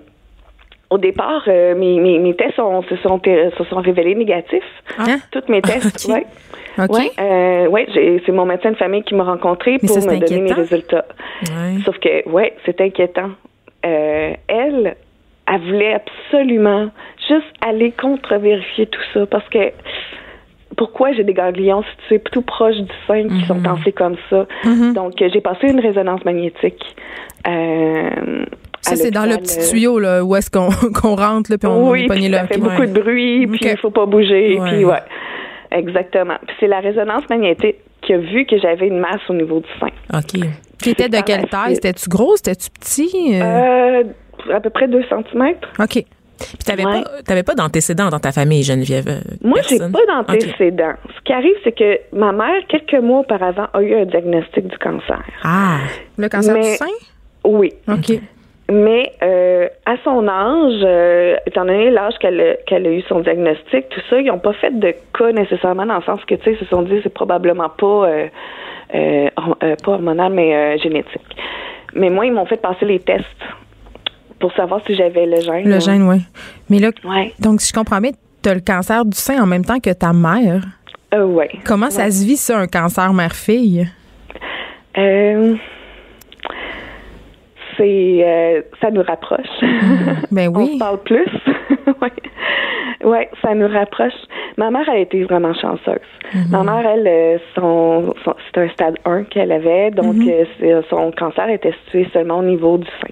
[0.89, 4.63] au départ, euh, mes, mes, mes tests sont, se, sont, se sont révélés négatifs.
[4.97, 5.17] Hein?
[5.32, 6.25] Toutes mes tests, ouais.
[6.78, 6.89] OK?
[6.89, 10.41] Ouais, euh, c'est mon médecin de famille qui m'a rencontré Mais pour ça, me donner
[10.41, 11.06] mes résultats.
[11.43, 11.82] Ouais.
[11.86, 13.32] Sauf que, ouais, c'est inquiétant.
[13.86, 14.95] Euh, elle,
[15.47, 16.89] elle voulait absolument
[17.28, 19.71] juste aller contre-vérifier tout ça parce que
[20.80, 24.48] pourquoi j'ai des ganglions situés tout proches du sein qui sont enflés comme ça.
[24.96, 26.82] Donc, euh, j'ai passé une résonance magnétique.
[27.48, 28.46] Euh,
[28.82, 30.70] Ça, c'est dans le petit euh, tuyau là, où est-ce qu'on
[31.15, 32.39] rentre là, puis on oui, est pogné là.
[32.39, 34.70] ça fait beaucoup de bruit, puis il faut pas bouger, Ouais.
[34.72, 35.02] puis ouais.
[35.72, 36.36] Exactement.
[36.48, 39.68] Puis c'est la résonance magnétique qui a vu que j'avais une masse au niveau du
[39.80, 39.92] sein.
[40.18, 40.42] OK.
[40.82, 41.76] Tu étais de quelle taille?
[41.76, 42.36] C'était-tu gros?
[42.38, 43.36] C'était-tu petit?
[43.42, 44.04] Euh,
[44.52, 45.56] à peu près 2 cm.
[45.78, 46.06] OK.
[46.39, 47.04] Puis t'avais Ouais.
[47.04, 49.08] pas, t'avais pas d'antécédents dans ta famille, Geneviève?
[49.08, 50.93] euh, Moi, j'ai pas d'antécédents.
[51.15, 54.78] Ce qui arrive, c'est que ma mère, quelques mois auparavant, a eu un diagnostic du
[54.78, 55.21] cancer.
[55.43, 55.80] Ah,
[56.17, 56.86] Le cancer Mais- du sein?
[57.43, 57.73] Oui.
[57.88, 58.19] OK.
[58.71, 62.39] Mais euh, à son âge, euh, étant donné l'âge qu'elle
[62.86, 66.04] a, eu son diagnostic, tout ça, ils n'ont pas fait de cas nécessairement dans le
[66.04, 68.28] sens que, tu sais, ils se sont dit c'est probablement pas, euh,
[68.93, 69.28] euh,
[69.63, 71.36] euh, pas hormonal, mais euh, génétique.
[71.95, 73.25] Mais moi, ils m'ont fait passer les tests
[74.39, 75.69] pour savoir si j'avais le gène.
[75.69, 76.17] Le gène, oui.
[76.69, 77.34] Mais là, Ouais.
[77.39, 78.12] donc, si je comprends bien,
[78.43, 80.63] tu as le cancer du sein en même temps que ta mère.
[81.13, 81.49] Euh, ouais.
[81.65, 83.88] Comment ça se vit, ça, un cancer mère-fille?
[84.97, 85.56] Euh,
[87.78, 89.47] c'est, euh, ça nous rapproche.
[90.32, 90.73] Ben On oui.
[90.73, 91.28] se parle plus.
[93.04, 94.13] ouais, ça nous rapproche.
[94.58, 95.99] Ma mère, elle a été vraiment chanceuse.
[96.52, 98.13] Ma mère, elle, euh, son,
[98.56, 100.15] un stade 1 qu'elle avait, donc
[100.60, 103.09] c'est- son cancer était situé seulement au niveau du sein.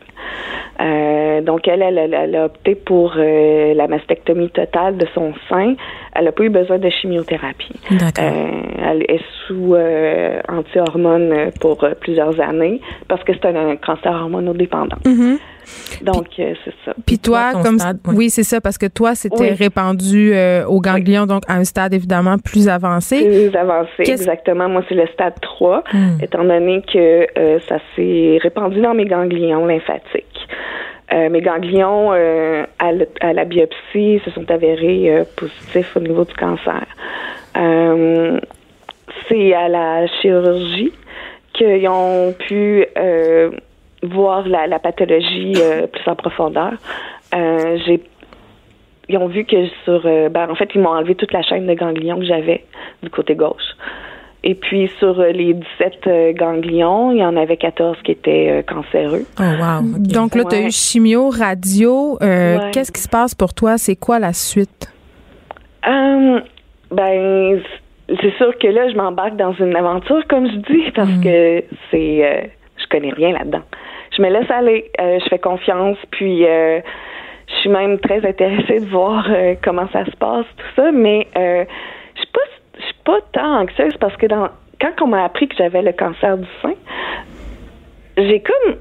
[0.79, 5.33] Euh, donc elle, elle, elle, elle a opté pour euh, la mastectomie totale de son
[5.49, 5.75] sein.
[6.13, 7.73] Elle n'a pas eu besoin de chimiothérapie.
[8.23, 8.61] Euh,
[8.91, 14.11] elle est sous euh, anti-hormones pour euh, plusieurs années parce que c'est un, un cancer
[14.11, 14.97] hormonodépendant.
[16.01, 16.93] Donc, euh, c'est ça.
[17.05, 19.51] Puis toi, comme stade, oui, c'est ça, parce que toi, c'était Oui.
[19.51, 23.23] répandu euh, au ganglion, donc à un stade évidemment plus avancé.
[23.23, 24.69] Plus avancé, exactement.
[24.69, 26.17] Moi, c'est le stade 3, Hmm.
[26.21, 30.47] étant donné que euh, ça s'est répandu dans mes ganglions lymphatiques.
[31.13, 36.33] Euh, mes ganglions, euh, à, la biopsie, se sont avérés euh, positifs au niveau du
[36.33, 36.85] cancer.
[37.55, 38.39] Euh,
[39.29, 40.91] c'est à la chirurgie
[41.53, 43.51] qu'ils ont pu euh,
[44.03, 46.73] voir la, la pathologie euh, plus en profondeur.
[47.35, 48.01] Euh, j'ai
[49.09, 51.65] ils ont vu que sur euh, ben, en fait ils m'ont enlevé toute la chaîne
[51.65, 52.65] de ganglions que j'avais
[53.03, 53.63] du côté gauche.
[54.43, 58.49] Et puis sur euh, les 17 euh, ganglions, il y en avait 14 qui étaient
[58.49, 59.25] euh, cancéreux.
[59.39, 59.81] Oh, wow.
[59.97, 60.65] Donc là, tu as Ouais.
[60.67, 62.17] eu chimio, radio.
[62.21, 62.71] Euh, Ouais.
[62.71, 63.77] Qu'est-ce qui se passe pour toi?
[63.77, 64.91] C'est quoi la suite?
[65.87, 66.39] Euh,
[66.91, 67.61] ben
[68.21, 72.25] c'est sûr que là je m'embarque dans une aventure comme je dis parce que c'est
[72.25, 72.41] euh,
[72.77, 73.61] je connais rien là-dedans.
[74.17, 76.79] Je me laisse aller, euh, je fais confiance puis euh,
[77.47, 81.27] je suis même très intéressée de voir euh, comment ça se passe tout ça mais
[81.37, 81.63] euh,
[82.15, 82.39] je suis pas
[82.79, 84.49] je suis pas tant anxieuse parce que dans
[84.81, 86.73] quand on m'a appris que j'avais le cancer du sein,
[88.17, 88.77] j'ai comme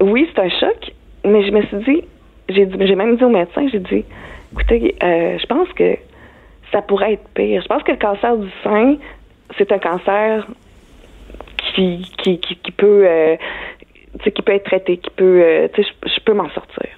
[0.00, 0.92] oui, c'est un choc,
[1.24, 2.04] mais je me suis dit
[2.50, 4.04] j'ai dit j'ai même dit au médecin, j'ai dit
[4.52, 5.96] écoutez, je pense que
[6.72, 7.62] ça pourrait être pire.
[7.62, 8.96] Je pense que le cancer du sein,
[9.58, 10.46] c'est un cancer
[11.74, 13.06] qui, qui, peut
[14.18, 16.88] qui peut être traité, qui peut euh, tu sais, je, peux m'en sortir.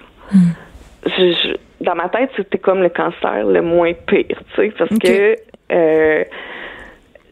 [1.05, 4.97] Je- je- dans ma tête, c'était comme le cancer le moins pire, tu sais, parce
[4.99, 5.35] que
[5.71, 6.23] euh,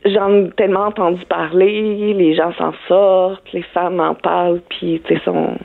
[0.06, 5.16] j'en ai tellement entendu parler, les gens s'en sortent, les femmes en parlent, puis tu
[5.16, 5.56] sais, sont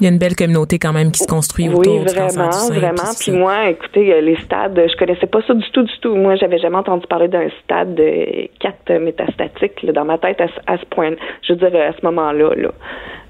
[0.00, 2.28] Il y a une belle communauté quand même qui se construit autour oui, du cancer
[2.30, 2.74] vraiment, du sein.
[2.74, 3.14] vraiment.
[3.18, 6.14] puis moi, écoutez, euh, les stades, je connaissais pas ça du tout, du tout.
[6.16, 10.48] Moi, j'avais jamais entendu parler d'un stade de 4 métastatique là, dans ma tête à,
[10.48, 11.10] ce- à ce point.
[11.42, 12.54] Je veux dire, à ce moment-là.
[12.56, 12.70] Là.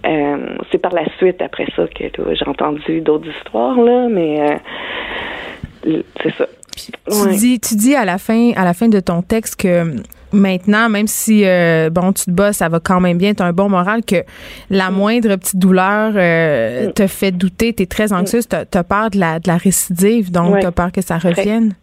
[0.06, 2.04] Euh, c'est par la suite, après ça, que
[2.34, 4.60] j'ai entendu d'autres histoires, là, mais
[5.84, 6.46] euh, c'est ça.
[6.76, 9.96] Tu dis, tu dis à la fin, à la fin de ton texte que
[10.32, 13.46] maintenant, même si euh, bon, tu te bats, ça va quand même bien, tu as
[13.46, 14.16] un bon moral, que
[14.70, 14.94] la mm.
[14.94, 16.92] moindre petite douleur euh, mm.
[16.92, 20.30] te fait douter, tu es très anxieuse, tu as, peur de la, de la récidive,
[20.30, 21.74] donc tu as peur que ça revienne?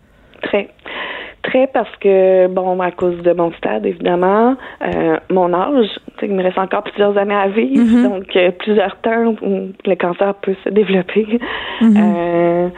[0.41, 0.69] Très.
[1.43, 5.87] Très parce que, bon, à cause de mon stade, évidemment, euh, mon âge,
[6.21, 8.03] il me reste encore plusieurs années à vivre, mm-hmm.
[8.03, 11.39] donc plusieurs temps où le cancer peut se développer.
[11.81, 12.71] Mm-hmm.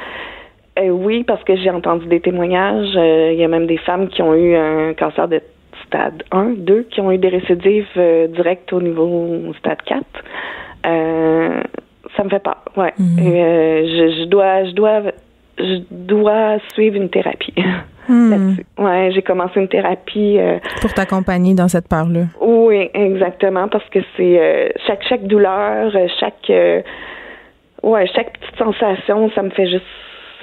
[0.92, 2.94] oui, parce que j'ai entendu des témoignages.
[2.94, 5.42] Il y a même des femmes qui ont eu un cancer de
[5.90, 10.04] stade 1, 2 qui ont eu des récidives euh, directes au niveau stade 4.
[10.86, 11.62] Euh,
[12.16, 12.94] ça me fait peur, ouais.
[12.98, 13.20] Mhm.
[13.20, 15.02] Euh, je, dois, je dois,
[15.58, 17.56] je dois suivre une thérapie.
[18.12, 18.56] Hmm.
[18.80, 20.40] Ouais, j'ai commencé une thérapie
[20.82, 22.22] pour t'accompagner dans cette peur-là.
[22.42, 26.52] Oui, exactement, parce que c'est chaque chaque douleur, chaque
[27.84, 29.86] ouais, chaque petite sensation, ça me fait juste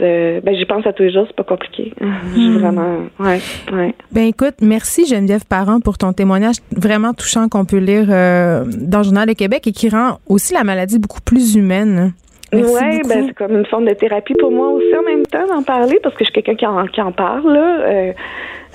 [0.01, 1.93] euh, ben, j'y pense à tous les jours, c'est pas compliqué.
[2.37, 2.59] Hmm.
[2.59, 3.41] vraiment, ouais,
[3.73, 3.95] ouais.
[4.13, 8.99] Ben, écoute, merci Geneviève Parent pour ton témoignage vraiment touchant qu'on peut lire euh, dans
[8.99, 12.13] le Journal de Québec et qui rend aussi la maladie beaucoup plus humaine.
[12.53, 12.61] Oui,
[13.09, 15.99] ben, c'est comme une forme de thérapie pour moi aussi en même temps d'en parler
[16.03, 17.53] parce que je suis quelqu'un qui en, qui en parle.
[17.53, 17.81] Là.
[17.81, 18.13] Euh,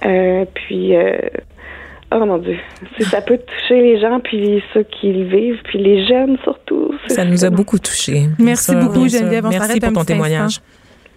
[0.06, 0.94] euh puis,
[2.14, 2.58] oh mon Dieu,
[3.02, 6.94] ça peut toucher les gens, puis ceux qui le vivent, puis les jeunes surtout.
[7.08, 8.28] Ça nous a beaucoup touchés.
[8.40, 9.46] Merci beaucoup Geneviève.
[9.46, 10.62] On Merci pour ton témoignage.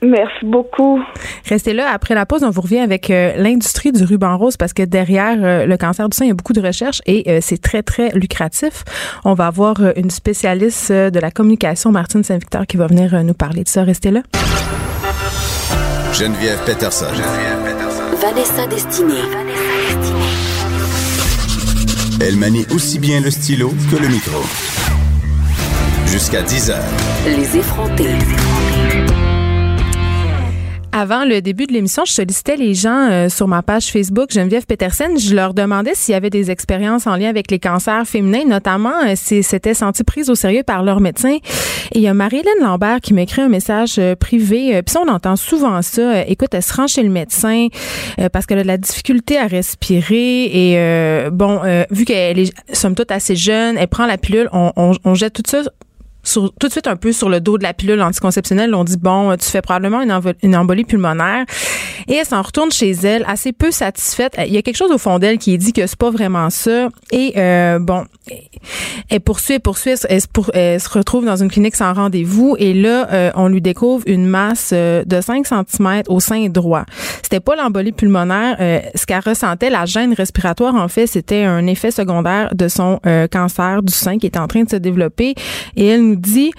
[0.04, 1.00] Merci beaucoup.
[1.48, 1.90] Restez là.
[1.92, 5.36] Après la pause, on vous revient avec euh, l'industrie du ruban rose parce que derrière
[5.42, 7.82] euh, le cancer du sein, il y a beaucoup de recherches et euh, c'est très,
[7.82, 8.84] très lucratif.
[9.24, 13.64] On va avoir une spécialiste de la communication, Martine Saint-Victor, qui va venir nous parler
[13.64, 13.82] de ça.
[13.84, 14.22] Restez là.
[16.12, 17.06] Geneviève Peterson.
[17.12, 18.02] Geneviève Peterson.
[18.20, 19.14] Vanessa Destinée.
[22.20, 24.42] Elle manie aussi bien le stylo que le micro.
[26.06, 26.84] Jusqu'à 10 heures.
[27.26, 28.14] Les effrontés.
[30.96, 34.64] Avant le début de l'émission, je sollicitais les gens euh, sur ma page Facebook Geneviève
[34.64, 35.18] Petersen.
[35.18, 39.02] Je leur demandais s'il y avait des expériences en lien avec les cancers féminins, notamment
[39.04, 41.38] euh, si c'était senti prise au sérieux par leur médecin.
[41.90, 44.80] Et il y a Marie-Hélène Lambert qui m'écrit un message euh, privé.
[44.84, 46.24] Puis ça, on entend souvent ça.
[46.28, 47.66] écoute, elle se rend chez le médecin
[48.32, 50.44] parce qu'elle a de la difficulté à respirer.
[50.44, 54.48] Et bon, vu qu'elle est somme toute assez jeune, elle prend la pilule.
[54.52, 55.62] On, on, on jette tout ça
[56.24, 58.74] tout de suite un peu sur le dos de la pilule anticonceptionnelle.
[58.74, 61.44] On dit bon, tu fais probablement une, embolie pulmonaire.
[62.08, 64.34] Et elle s'en retourne chez elle, assez peu satisfaite.
[64.38, 66.88] Il y a quelque chose au fond d'elle qui dit que c'est pas vraiment ça.
[67.12, 68.04] Et euh, bon,
[69.10, 72.56] elle poursuit, elle poursuit, elle se, retrouve dans une clinique sans rendez-vous.
[72.58, 76.84] Et là, euh, on lui découvre une masse euh, de 5 cm au sein droit.
[77.22, 78.56] C'était pas l'embolie pulmonaire.
[78.94, 83.82] ce qu'elle ressentait, la gêne respiratoire, en fait, c'était un effet secondaire de son cancer
[83.82, 85.34] du sein qui est en train de se développer.
[85.76, 86.52] Et elle nous dit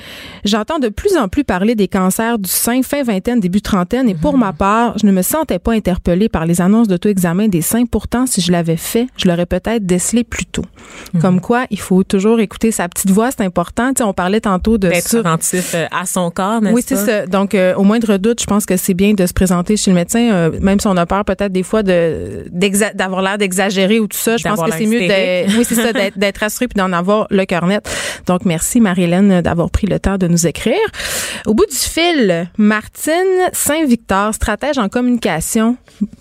[0.44, 4.16] J'entends de plus en plus parler des cancers du sein fin vingtaine, début trentaine, et
[4.16, 4.40] pour mhm.
[4.40, 7.86] ma part, je ne me sentais pas interpellée par les annonces d'auto-examen des seins.
[7.86, 10.64] Pourtant, si je l'avais fait, je l'aurais peut-être décelé plus tôt.
[11.14, 11.22] Mhm.
[11.22, 13.92] Comme quoi, il faut toujours écouter sa petite voix, c'est important.
[14.02, 17.26] on parlait tantôt de d'être attentif euh, à son corps, n'est-ce Oui, c'est ça.
[17.28, 19.96] Donc, euh, au moindre doute, je pense que c'est bien de se présenter chez le
[19.96, 22.46] médecin, euh, même si on a peur peut-être des fois de
[22.94, 24.38] d'avoir l'air d'exagérer ou tout ça.
[24.38, 27.46] Je pense que c'est mieux d'être, oui, c'est ça, d'être rassuré puis d'en avoir le
[27.46, 27.90] cœur net.
[28.26, 30.76] Donc, merci Marie-Hélène d'avoir pris le temps de nous écrire.
[31.46, 33.14] Au bout du fil, Martine
[33.54, 35.25] Saint-Victor, stratège en communication,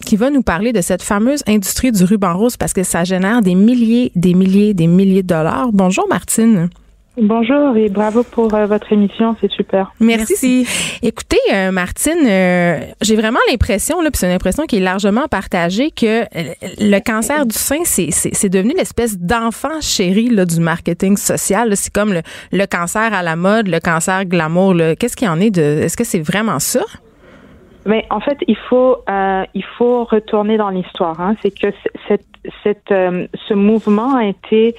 [0.05, 3.43] qui va nous parler de cette fameuse industrie du ruban rose parce que ça génère
[3.43, 5.71] des milliers, des milliers, des milliers de dollars.
[5.73, 6.71] Bonjour Martine.
[7.17, 9.93] Bonjour et bravo pour euh, votre émission, c'est super.
[10.01, 10.67] Merci.
[11.01, 15.29] Écoutez, euh, Martine, euh, j'ai vraiment l'impression, là, puis c'est une impression qui est largement
[15.29, 16.25] partagée, que
[16.81, 21.77] le cancer du sein, c'est devenu l'espèce d'enfant chéri là, du marketing social.
[21.77, 24.75] C'est comme le, cancer à la mode, le cancer glamour.
[24.99, 26.81] Qu'est-ce qu'il y en est de Est-ce que c'est vraiment ça?
[27.87, 31.21] Mais en fait, il faut il faut retourner dans l'histoire.
[31.21, 31.37] Hein.
[31.43, 31.69] C'est que
[32.09, 32.27] cette,
[32.63, 34.75] cette ce mouvement a été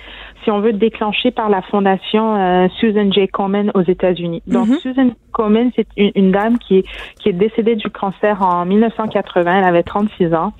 [0.45, 3.27] si on veut, déclenché par la fondation euh, Susan J.
[3.27, 4.43] Komen aux États-Unis.
[4.47, 4.77] Donc, mhm.
[4.77, 6.85] Susan Komen, c'est une, dame qui est,
[7.19, 9.59] qui est décédée du cancer en 1980.
[9.59, 10.53] Elle avait 36 ans.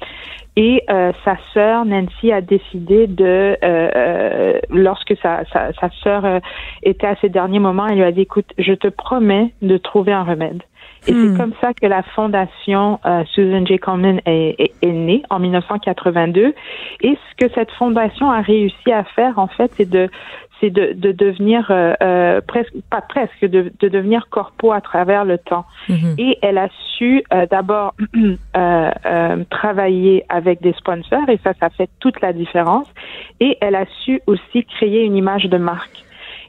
[0.57, 6.41] Et euh, sa sœur Nancy a décidé de, euh, lorsque sa, sa, sa sœur
[6.81, 10.13] était à ses derniers moments, elle lui a dit, écoute, je te promets de trouver
[10.13, 10.63] un remède.
[11.07, 11.37] Et c'est hmm.
[11.37, 13.77] comme ça que la fondation euh, Susan J.
[13.77, 16.53] Komen est, est, née en 1982.
[17.01, 20.09] Et ce que cette fondation a réussi à faire, en fait, c'est de
[20.61, 25.25] c'est de, de devenir euh, euh presque pas presque de, de, devenir corpo à travers
[25.25, 26.15] le temps hmm.
[26.17, 27.93] et elle a su euh, d'abord
[28.55, 32.87] euh, travailler avec des sponsors et ça ça fait toute la différence
[33.41, 36.04] et elle a su aussi créer une image de marque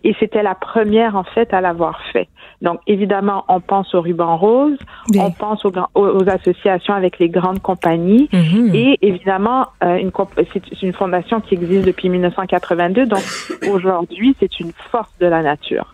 [0.06, 2.28] et c'était la première en fait à l'avoir fait.
[2.62, 4.78] Donc évidemment, on pense au ruban rose,
[5.18, 8.70] on pense aux, aux, associations avec les grandes compagnies Mhm.
[8.72, 10.12] et évidemment, euh, une
[10.52, 13.06] c'est une fondation qui existe depuis 1982.
[13.06, 13.22] Donc
[13.68, 15.92] aujourd'hui, c'est une force de la nature.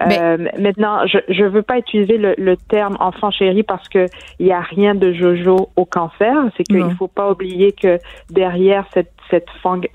[0.00, 4.06] Euh, maintenant, je je veux pas utiliser le, le terme enfant chéri parce que
[4.40, 6.34] il y a rien de jojo au cancer.
[6.56, 7.98] C'est qu'il faut pas oublier que
[8.30, 9.48] derrière cette cette,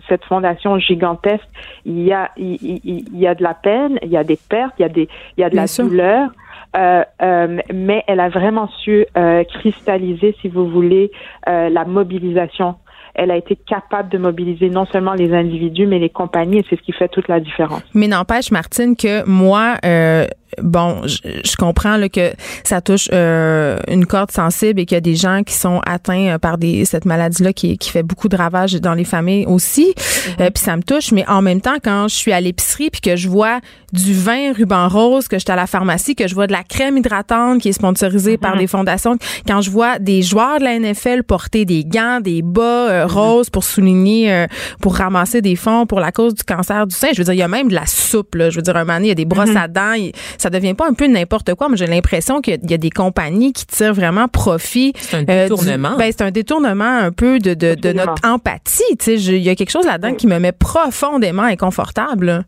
[0.08, 1.48] cette fondation gigantesque,
[1.86, 4.38] il y a il, il- il y a de la peine, il y a des
[4.50, 5.86] pertes, il y a des il y a de Bien la sûr.
[5.86, 6.30] douleur.
[6.78, 11.10] Euh, euh, mais elle a vraiment su euh, cristalliser, si vous voulez,
[11.48, 12.76] euh, la mobilisation.
[13.16, 16.76] Elle a été capable de mobiliser non seulement les individus, mais les compagnies, et c'est
[16.76, 17.82] ce qui fait toute la différence.
[17.96, 20.26] Mais n'empêche, Martine, que moi, euh,
[20.62, 22.32] bon, je, je comprends là, que
[22.64, 26.36] ça touche euh, une corde sensible et qu'il y a des gens qui sont atteints
[26.36, 29.94] euh, par des, cette maladie-là qui, qui fait beaucoup de ravages dans les familles aussi.
[30.40, 31.12] Euh, puis ça me touche.
[31.12, 33.60] Mais en même temps, quand je suis à l'épicerie puis que je vois
[33.94, 36.64] du vin ruban rose, que je suis à la pharmacie, que je vois de la
[36.64, 40.78] crème hydratante qui est sponsorisée par des fondations, quand je vois des joueurs de la
[40.80, 44.48] NFL porter des gants, des bas euh, roses pour souligner, euh,
[44.82, 47.40] pour ramasser des fonds pour la cause du cancer du sein, je veux dire, il
[47.40, 48.36] y a même de la soupe.
[48.36, 48.50] Là.
[48.50, 49.94] Je veux dire, un moment donné, il y a des brosses à dents.
[49.94, 51.70] il- ça devient pas un peu n'importe quoi.
[51.70, 54.94] Mais j'ai l'impression qu'il y a- il y a des compagnies qui tirent vraiment profit.
[55.00, 55.96] C'est un euh, du- détournement.
[55.98, 58.06] ben, c'est un détournement un peu de, de, de Absolument.
[58.06, 58.98] notre empathie.
[59.00, 62.46] Tu sais, il y a quelque chose là-dedans qui me met profondément inconfortable.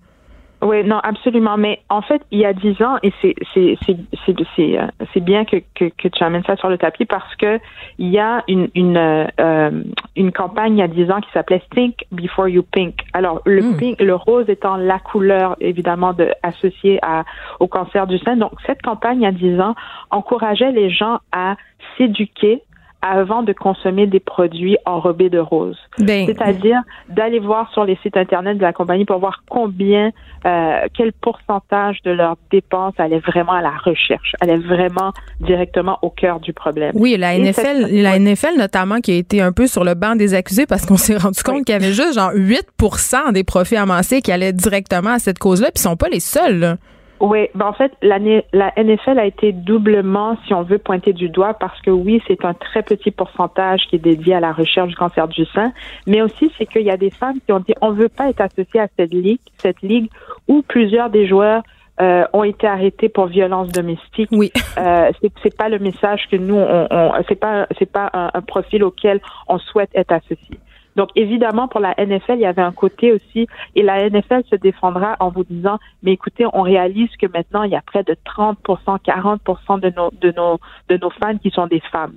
[0.62, 1.58] Oui, non, absolument.
[1.58, 4.86] Mais en fait, il y a dix ans, et c'est c'est c'est c'est c'est euh,
[5.12, 7.60] c'est bien que, que que tu amènes ça sur le tapis parce que
[7.98, 9.84] il y a une une euh, euh,
[10.16, 12.96] une campagne il y a dix ans qui s'appelait Think Before You Pink.
[13.14, 13.78] Alors le Hmm.
[13.78, 17.24] pink, le rose étant la couleur évidemment de associée à
[17.60, 18.36] au cancer du sein.
[18.38, 19.74] Donc cette campagne il y a dix ans
[20.12, 21.56] encourageait les gens à
[21.98, 22.62] s'éduquer
[23.02, 25.78] avant de consommer des produits enrobés de rose.
[25.98, 30.12] Ben, C'est-à-dire d'aller voir sur les sites internet de la compagnie pour voir combien,
[30.46, 36.10] euh, quel pourcentage de leurs dépenses allait vraiment à la recherche, allait vraiment directement au
[36.10, 36.92] cœur du problème.
[36.96, 40.16] Oui, la Et NFL, la NFL notamment qui a été un peu sur le banc
[40.16, 43.78] des accusés parce qu'on s'est rendu compte qu'il y avait juste genre 8% des profits
[43.78, 46.60] amassés qui allaient directement à cette cause-là, puis ils sont pas les seuls.
[46.60, 46.78] là.
[47.22, 48.18] Oui, ben en fait, la,
[48.52, 52.44] la NFL a été doublement, si on veut, pointer du doigt parce que oui, c'est
[52.44, 55.72] un très petit pourcentage qui est dédié à la recherche du cancer du sein,
[56.08, 58.42] mais aussi c'est qu'il y a des femmes qui ont dit on veut pas être
[58.42, 60.10] associé à cette ligue, cette ligue
[60.48, 61.62] où plusieurs des joueurs
[62.02, 64.30] euh, ont été arrêtés pour violence domestique.
[64.32, 64.52] Oui.
[64.80, 68.32] Euh, c'est c'est pas le message que nous on, on c'est pas c'est pas un,
[68.34, 70.58] un profil auquel on souhaite être associé.
[70.96, 74.56] Donc évidemment pour la NFL, il y avait un côté aussi et la NFL se
[74.56, 78.16] défendra en vous disant mais écoutez, on réalise que maintenant il y a près de
[78.26, 78.60] 30
[79.04, 79.42] 40
[79.82, 82.16] de nos de nos de nos fans qui sont des femmes.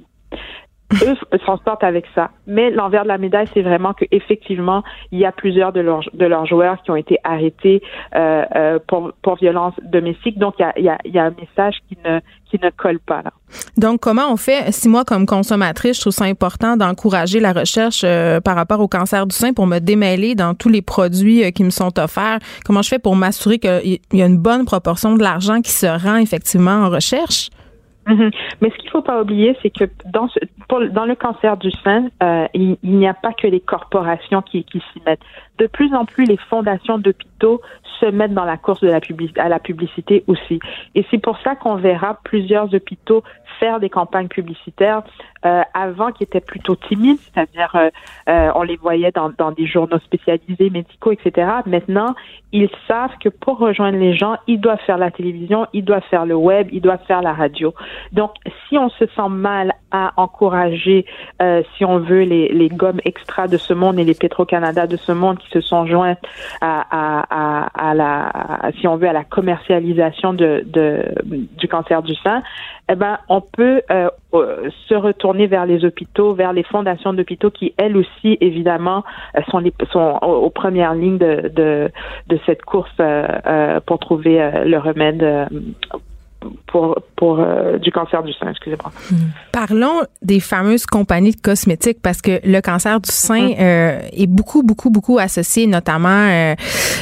[1.03, 2.31] Eux s'en sortent avec ça.
[2.47, 6.09] Mais l'envers de la médaille, c'est vraiment que effectivement, il y a plusieurs de leurs
[6.13, 7.83] de leurs joueurs qui ont été arrêtés
[8.15, 10.39] euh, euh, pour pour violence domestique.
[10.39, 12.21] Donc il y a y y a un message qui ne
[12.55, 13.33] qui ne colle pas là.
[13.77, 18.03] Donc, comment on fait, si moi, comme consommatrice, je trouve ça important d'encourager la recherche
[18.05, 21.51] euh, par rapport au cancer du sein pour me démêler dans tous les produits euh,
[21.51, 25.15] qui me sont offerts, comment je fais pour m'assurer qu'il y a une bonne proportion
[25.15, 27.51] de l'argent qui se rend effectivement en recherche?
[28.07, 28.31] Mhm.
[28.61, 30.29] Mais ce qu'il faut pas oublier, c'est que dans,
[31.05, 35.23] le cancer du sein, euh, il, n'y a pas que les corporations qui, s'y mettent.
[35.59, 37.61] De plus en plus, les fondations d'hôpitaux
[38.01, 40.59] se mettent dans la course à la publicité aussi.
[40.95, 43.23] Et c'est pour ça qu'on verra plusieurs hôpitaux
[43.59, 45.03] faire des campagnes publicitaires
[45.45, 47.91] euh, avant qui étaient plutôt timides, c'est-à-dire euh,
[48.29, 51.49] euh, on les voyait dans, dans des journaux spécialisés, médicaux, etc.
[51.67, 52.15] Maintenant,
[52.53, 56.25] ils savent que pour rejoindre les gens, ils doivent faire la télévision, ils doivent faire
[56.25, 57.75] le web, ils doivent faire la radio.
[58.13, 58.33] Donc,
[58.69, 61.07] si on se sent mal à encourager,
[61.41, 64.97] euh, si on veut, les, les gommes extra de ce monde et les Petro-Canada de
[64.97, 66.17] ce monde qui se sont joints
[66.61, 68.33] à, à, à, à la,
[68.81, 72.43] si on veut, à la commercialisation de, de, du cancer du sein,
[72.91, 77.53] eh ben, on peut euh, euh, se retourner vers les hôpitaux, vers les fondations d'hôpitaux
[77.53, 79.05] qui, elles aussi, évidemment,
[79.39, 81.89] euh, sont, les, sont aux, premières lignes de, de,
[82.27, 85.49] de cette course euh, euh, pour trouver le remède
[86.67, 88.93] pour, pour euh, du cancer du sein, excusez-moi.
[89.53, 94.63] Parlons des fameuses compagnies de cosmétiques parce que le cancer du sein euh, est beaucoup,
[94.63, 96.55] beaucoup, beaucoup associé notamment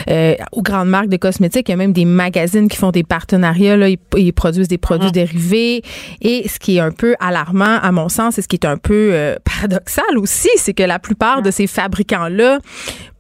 [0.09, 1.69] euh, aux grandes marques de cosmétiques.
[1.69, 3.77] Il y a même des magazines qui font des partenariats.
[3.77, 5.83] Là, ils, ils produisent des produits dérivés.
[6.21, 8.77] Et ce qui est un peu alarmant, à mon sens, et ce qui est un
[8.77, 12.59] peu paradoxal aussi, c'est que la plupart de ces fabricants-là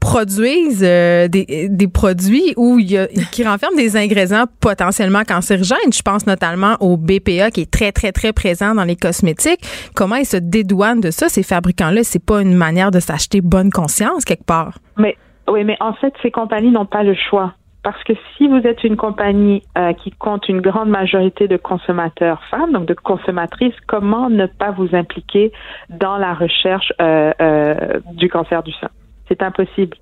[0.03, 5.93] produisent euh, des, produits où il y a, qui renferment des ingrédients potentiellement cancérigènes.
[5.95, 9.61] Je pense notamment au BPA qui est très très très présent dans les cosmétiques.
[9.95, 12.03] Comment ils se dédouanent de ça ces fabricants-là?
[12.03, 14.75] C'est pas une manière de s'acheter bonne conscience quelque part.
[14.99, 15.17] Mais
[15.49, 17.55] oui, mais en fait, ces compagnies n'ont pas le choix.
[17.85, 22.41] Parce que si vous êtes une compagnie euh, qui compte une grande majorité de consommateurs
[22.51, 25.53] femmes, donc de consommatrices, comment ne pas vous impliquer
[25.91, 28.89] dans la recherche euh, du cancer du sein?
[29.33, 29.97] C'est impossible.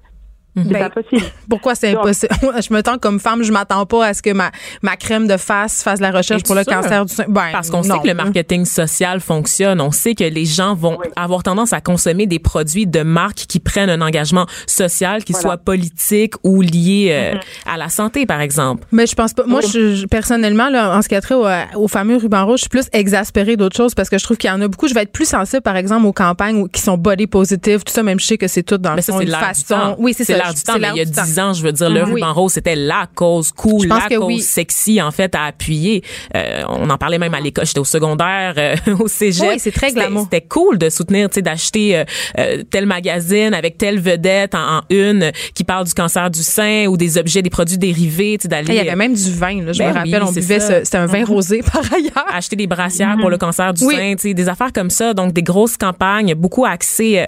[0.57, 1.31] C'est Ben, impossible.
[1.49, 2.35] Pourquoi c'est impossible?
[2.69, 4.51] je me tends comme femme, je m'attends pas à ce que ma,
[4.83, 7.25] ma crème de face fasse la recherche pour le cancer du sein.
[7.29, 9.81] Ben, Parce qu'on sait que le marketing social fonctionne.
[9.81, 11.07] On sait que les gens vont Oui.
[11.17, 15.43] avoir tendance à consommer des produits de marques qui prennent un engagement social, qui Voilà.
[15.43, 17.39] soit politique ou lié euh,
[17.73, 18.85] à la santé, par exemple.
[18.93, 19.45] Mais je pense pas.
[19.47, 21.47] Moi, je, je- personnellement, là, en ce qui a trait au,
[21.77, 24.51] au fameux ruban rouge, je suis plus exaspérée d'autres choses parce que je trouve qu'il
[24.51, 24.89] y en a beaucoup.
[24.89, 27.93] Je vais être plus sensible, par exemple, aux campagnes où- qui sont body positive, tout
[27.93, 29.97] ça, même je sais que c'est tout dans Mais le ça, fond une façon.
[29.99, 30.39] Oui, c'est ça.
[30.43, 30.72] L'air du temps.
[30.78, 31.24] Mais il y a l'air du temps.
[31.24, 32.14] 10 ans, je veux dire, le Mhm.
[32.14, 36.03] ruban rose, c'était la cause cool, la cause sexy, en fait, à appuyer.
[36.36, 37.66] Euh, on en parlait même à l'école.
[37.66, 39.49] J'étais au secondaire, euh, au cégep.
[39.49, 40.24] Oui, c'est très glamour.
[40.24, 42.05] C'était cool de soutenir, tu sais, d'acheter
[42.38, 46.97] euh, tel magazine avec telle vedette en, une qui parle du cancer du sein ou
[46.97, 49.62] des objets, des produits dérivés, tu sais, d'aller Il y avait même du vin.
[49.62, 52.26] Là, je Ben me rappelle, oui, on buvait C'était un vin rosé par ailleurs.
[52.32, 55.32] acheter des brassières pour le cancer du sein, tu sais, des affaires comme ça, donc
[55.32, 57.26] des grosses campagnes, beaucoup axées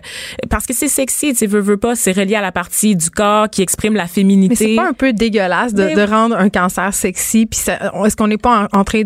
[0.51, 3.11] parce que c'est sexy, tu sais, veux, veux pas, c'est relié à la partie du
[3.11, 4.55] corps qui exprime la Mais féminité.
[4.55, 7.47] c'est pas un peu dégueulasse de, Mais- de rendre un cancer sexy?
[7.47, 9.03] Puis ça- est-ce qu'on n'est pas en, en train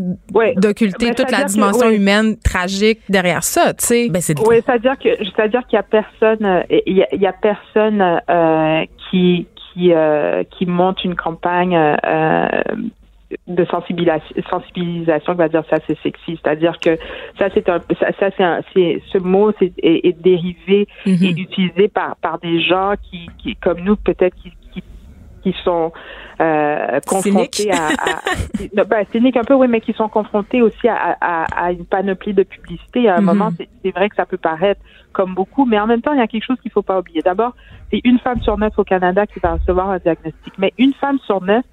[0.57, 1.97] d'occulter Ben, toute la que- dimension oui.
[1.97, 4.09] humaine tragique derrière ça, tu sais?
[4.11, 7.21] Ben, c'est Oui, c'est-à-dire que c'est-à-dire qu'il y a personne, euh, il y a, il
[7.21, 12.47] y a personne euh, qui qui euh, qui monte une campagne euh,
[13.49, 16.39] de sensibilisation, sensibilisation qui va dire ça c'est sexy.
[16.43, 16.97] C'est-à-dire que
[17.39, 21.19] ça c'est un ça, ça, c'est un c'est ce mot c'est est, est dérivé Mhm.
[21.23, 24.83] et utilisé par par des gens qui qui comme nous peut-être qui qui
[25.43, 25.93] qui sont
[26.41, 28.21] euh, confrontés à, à
[28.85, 32.35] ben, cyniques un peu oui mais qui sont confrontés aussi à, à, à une panoplie
[32.35, 33.25] de publicité à un Mhm.
[33.27, 34.81] moment c'est c'est vrai que ça peut paraître
[35.13, 37.23] comme beaucoup mais en même temps il y a quelque chose qu'il faut pas oublier
[37.23, 37.55] d'abord
[37.91, 41.19] c'est une femme sur neuf au Canada qui va recevoir un diagnostic mais une femme
[41.27, 41.65] sur neuf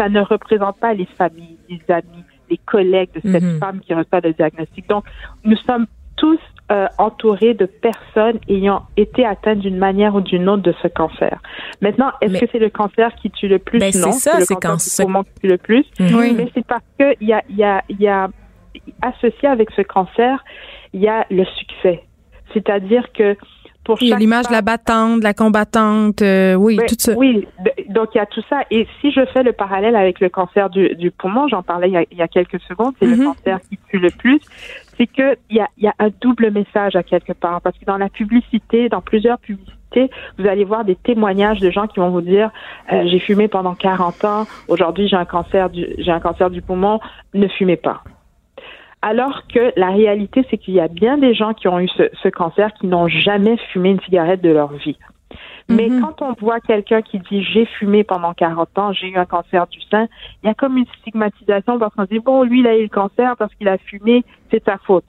[0.00, 3.58] ça ne représente pas les familles les amis les collègues de cette Mhm.
[3.58, 5.04] femme qui reçoit le diagnostic donc
[5.44, 5.86] nous sommes
[6.16, 6.38] tous
[6.72, 11.40] euh, entourés de personnes ayant été atteintes d'une manière ou d'une autre de ce cancer.
[11.80, 13.80] Maintenant, est-ce que c'est le cancer qui tue le plus?
[13.80, 15.84] Ben, c'est Non, ça, le c'est cancer quand du ce- poumon qui tue le plus.
[15.98, 16.32] Oui.
[16.36, 18.28] Mais c'est parce que il y a, y a, y a
[19.02, 20.44] associé avec ce cancer,
[20.92, 22.04] il y a le succès.
[22.52, 23.36] C'est-à-dire que
[23.96, 26.94] pour Il y a l'image de la battante, de la combattante, euh, oui, Ouais, tout
[26.98, 27.12] ça.
[27.16, 27.46] Oui,
[27.88, 28.60] donc il y a tout ça.
[28.70, 31.92] Et si je fais le parallèle avec le cancer du, du poumon, j'en parlais il
[31.92, 34.40] y, a, il y a quelques secondes, c'est le cancer qui tue le plus,
[34.96, 37.60] c'est que il y a, y a un double message à quelque part.
[37.60, 41.86] Parce que dans la publicité, dans plusieurs publicités, vous allez voir des témoignages de gens
[41.86, 42.50] qui vont vous dire
[42.92, 46.62] euh, j'ai fumé pendant 40 ans, aujourd'hui j'ai un cancer du j'ai un cancer du
[46.62, 47.00] poumon,
[47.34, 48.02] ne fumez pas.
[49.02, 52.02] Alors que la réalité, c'est qu'il y a bien des gens qui ont eu ce,
[52.22, 54.96] ce cancer qui n'ont jamais fumé une cigarette de leur vie.
[55.68, 56.00] Mais Mhm.
[56.02, 59.66] quand on voit quelqu'un qui dit j'ai fumé pendant 40 ans, j'ai eu un cancer
[59.68, 60.06] du sein,
[60.42, 62.82] il y a comme une stigmatisation parce qu'on se dit bon, lui, il a eu
[62.82, 65.04] le cancer parce qu'il a fumé, c'est sa faute.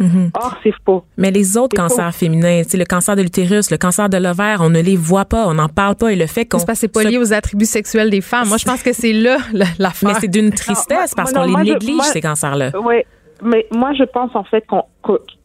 [0.00, 0.30] Mhm.
[0.40, 1.02] Or, c'est faux.
[1.16, 4.60] Mais les autres cancers féminins, tu sais, le cancer de l'utérus, le cancer de l'ovaire,
[4.62, 6.12] on ne les voit pas, on n'en parle pas.
[6.12, 8.46] Et le fait qu'on C'est pas se- lié aux attributs sexuels des femmes.
[8.46, 10.10] Moi, je pense que c'est là la- l'affaire.
[10.10, 12.70] mais c'est d'une tristesse parce qu'on les néglige moi- ces cancers-là.
[12.80, 13.02] Oui,
[13.42, 14.84] mais moi, je pense en fait qu'on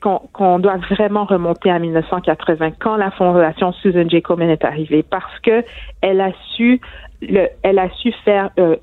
[0.02, 4.22] qu'on doit vraiment remonter à 1980 quand la fondation Susan J.
[4.22, 5.64] Komen est arrivée parce que
[6.02, 6.82] elle a su
[7.22, 8.76] le, elle a su faire euh,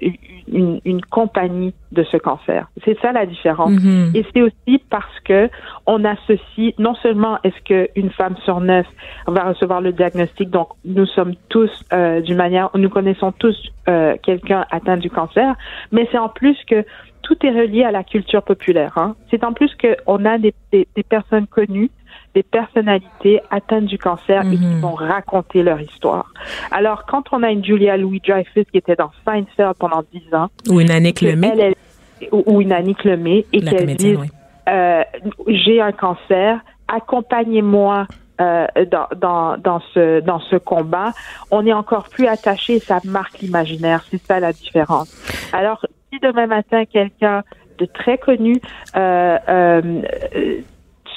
[0.49, 2.69] une, une compagnie de ce cancer.
[2.85, 3.73] C'est ça la différence.
[3.73, 4.13] Mhm.
[4.15, 5.51] Et c'est aussi parce que
[5.87, 8.87] on associe non seulement est-ce qu'une femme sur neuf
[9.27, 13.57] va recevoir le diagnostic, donc nous sommes tous euh, d'une manière, nous connaissons tous
[13.89, 15.55] euh, quelqu'un atteint du cancer,
[15.93, 16.85] mais c'est en plus que
[17.23, 18.93] tout est relié à la culture populaire.
[18.97, 19.15] Hein.
[19.31, 21.91] C'est en plus qu'on a des, des, des personnes connues,
[22.35, 24.81] des personnalités atteintes du cancer et qui Mhm.
[24.81, 26.33] vont raconter leur histoire.
[26.71, 30.81] Alors, quand on a une Julia Louis-Dreyfus qui était dans Seinfeld pendant 10 ans, Ou
[30.81, 34.29] une Annick Lemay, elle, elle- ou ou une Annick Lemay, et qu'elle oui.
[34.69, 35.03] euh,
[35.49, 38.07] j'ai un cancer, accompagnez-moi
[38.41, 41.13] euh, dans, dans, dans, ce, dans ce combat,
[41.51, 45.11] on est encore plus attaché, ça marque l'imaginaire, c'est ça la différence.
[45.53, 47.43] Alors, si demain matin, quelqu'un
[47.79, 48.57] de très connu
[48.97, 50.03] euh, euh,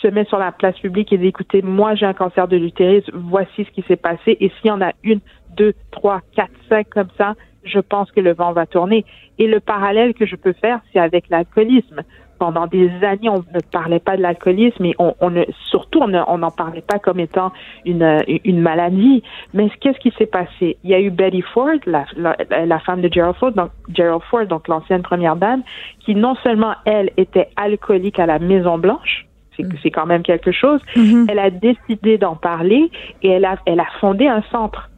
[0.02, 3.04] se met sur la place publique et dit, écoutez, moi j'ai un cancer de l'utérus,
[3.14, 5.20] voici ce qui s'est passé, et s'il y en a une,
[5.56, 9.06] deux, trois, quatre, cinq comme ça, je pense que le vent va tourner.
[9.40, 12.02] Et le parallèle que je peux faire, c'est avec l'alcoolisme
[12.44, 16.10] pendant des années, on ne parlait pas de l'alcoolisme et on, on ne, surtout, on
[16.10, 17.54] ne- on n'en parlait pas comme étant
[17.86, 19.24] une, une maladie.
[19.54, 20.76] Mais qu'est-ce qui s'est passé?
[20.84, 22.36] Il y a eu Betty Ford, la, la,
[22.66, 25.62] la femme de Gerald Ford, donc, Gerald Ford, donc l'ancienne première dame,
[26.02, 29.26] qui non seulement, elle, était alcoolique à la Maison Blanche,
[29.56, 31.28] c'est c'est quand même quelque chose, Mhm.
[31.30, 32.92] elle a décidé d'en parler
[33.22, 34.90] et elle a, elle a fondé un centre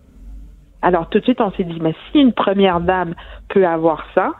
[0.81, 3.13] Alors tout de suite, on s'est dit, mais si une première dame
[3.49, 4.31] peut avoir ça,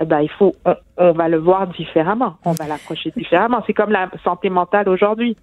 [0.00, 3.62] eh ben il faut, on, on va le voir différemment, on va l'approcher différemment.
[3.66, 5.36] C'est comme la santé mentale aujourd'hui.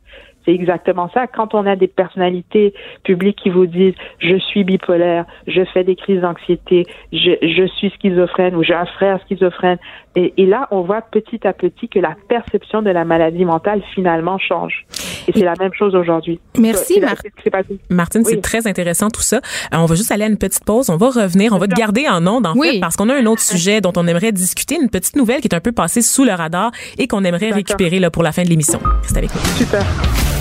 [0.45, 1.26] C'est exactement ça.
[1.26, 5.95] Quand on a des personnalités publiques qui vous disent je suis bipolaire, je fais des
[5.95, 9.80] crises d'anxiété, je, je suis schizophrène ou j'ai un frère schizophrène,
[10.16, 13.82] et, et là on voit petit à petit que la perception de la maladie mentale
[13.95, 14.86] finalement change.
[15.28, 16.39] Et c'est la même chose aujourd'hui.
[16.60, 17.16] Merci, la- Mar-
[17.51, 17.80] passé.
[17.89, 19.38] Martine, c'est très intéressant tout ça.
[19.38, 20.91] Euh, on va juste aller à une petite pause.
[20.91, 21.51] On va revenir.
[21.53, 22.74] On va te garder en ondes, en Oui.
[22.74, 25.54] fait, parce qu'on a un autre sujet dont on aimerait discuter, une petite nouvelle qui
[25.54, 28.43] est un peu passée sous le radar et qu'on aimerait récupérer là, pour la fin
[28.43, 28.80] de l'émission.
[29.04, 29.41] Reste avec nous.
[29.58, 29.86] Super.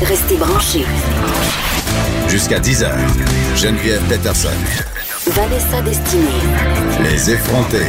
[0.00, 0.86] Restez branchés.
[2.26, 2.96] Jusqu'à 10 heures,
[3.54, 4.48] Geneviève Peterson.
[5.26, 6.24] Vanessa Destinée.
[7.02, 7.86] Les effrontés.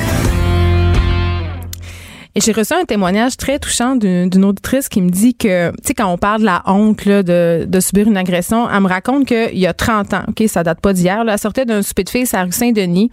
[2.38, 5.94] Et j'ai reçu un témoignage très touchant d'une auditrice qui me dit que, tu sais,
[5.94, 9.26] quand on parle de la honte là, de, de subir une agression, elle me raconte
[9.26, 12.10] qu'il y a 30 ans, OK, ça date pas d'hier, elle sortait d'un souper de
[12.10, 13.10] filles à rue Saint-Denis,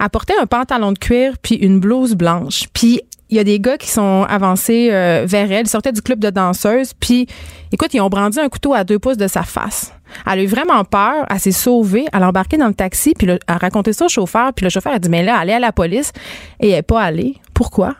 [0.00, 2.64] elle portait un pantalon de cuir puis une blouse blanche.
[2.72, 3.00] Puis
[3.34, 6.20] il y a des gars qui sont avancés euh, vers elle, ils sortaient du club
[6.20, 7.26] de danseuses, puis
[7.72, 9.92] écoute, ils ont brandi un couteau à deux pouces de sa face.
[10.26, 13.26] Elle a eu vraiment peur, elle s'est sauvée, elle a embarqué dans le taxi, puis
[13.26, 15.52] le- elle a raconté ça au chauffeur, puis le chauffeur a dit, mais là, allez
[15.52, 16.12] à la police,
[16.60, 17.34] et elle n'est pas allée.
[17.52, 17.94] Pourquoi?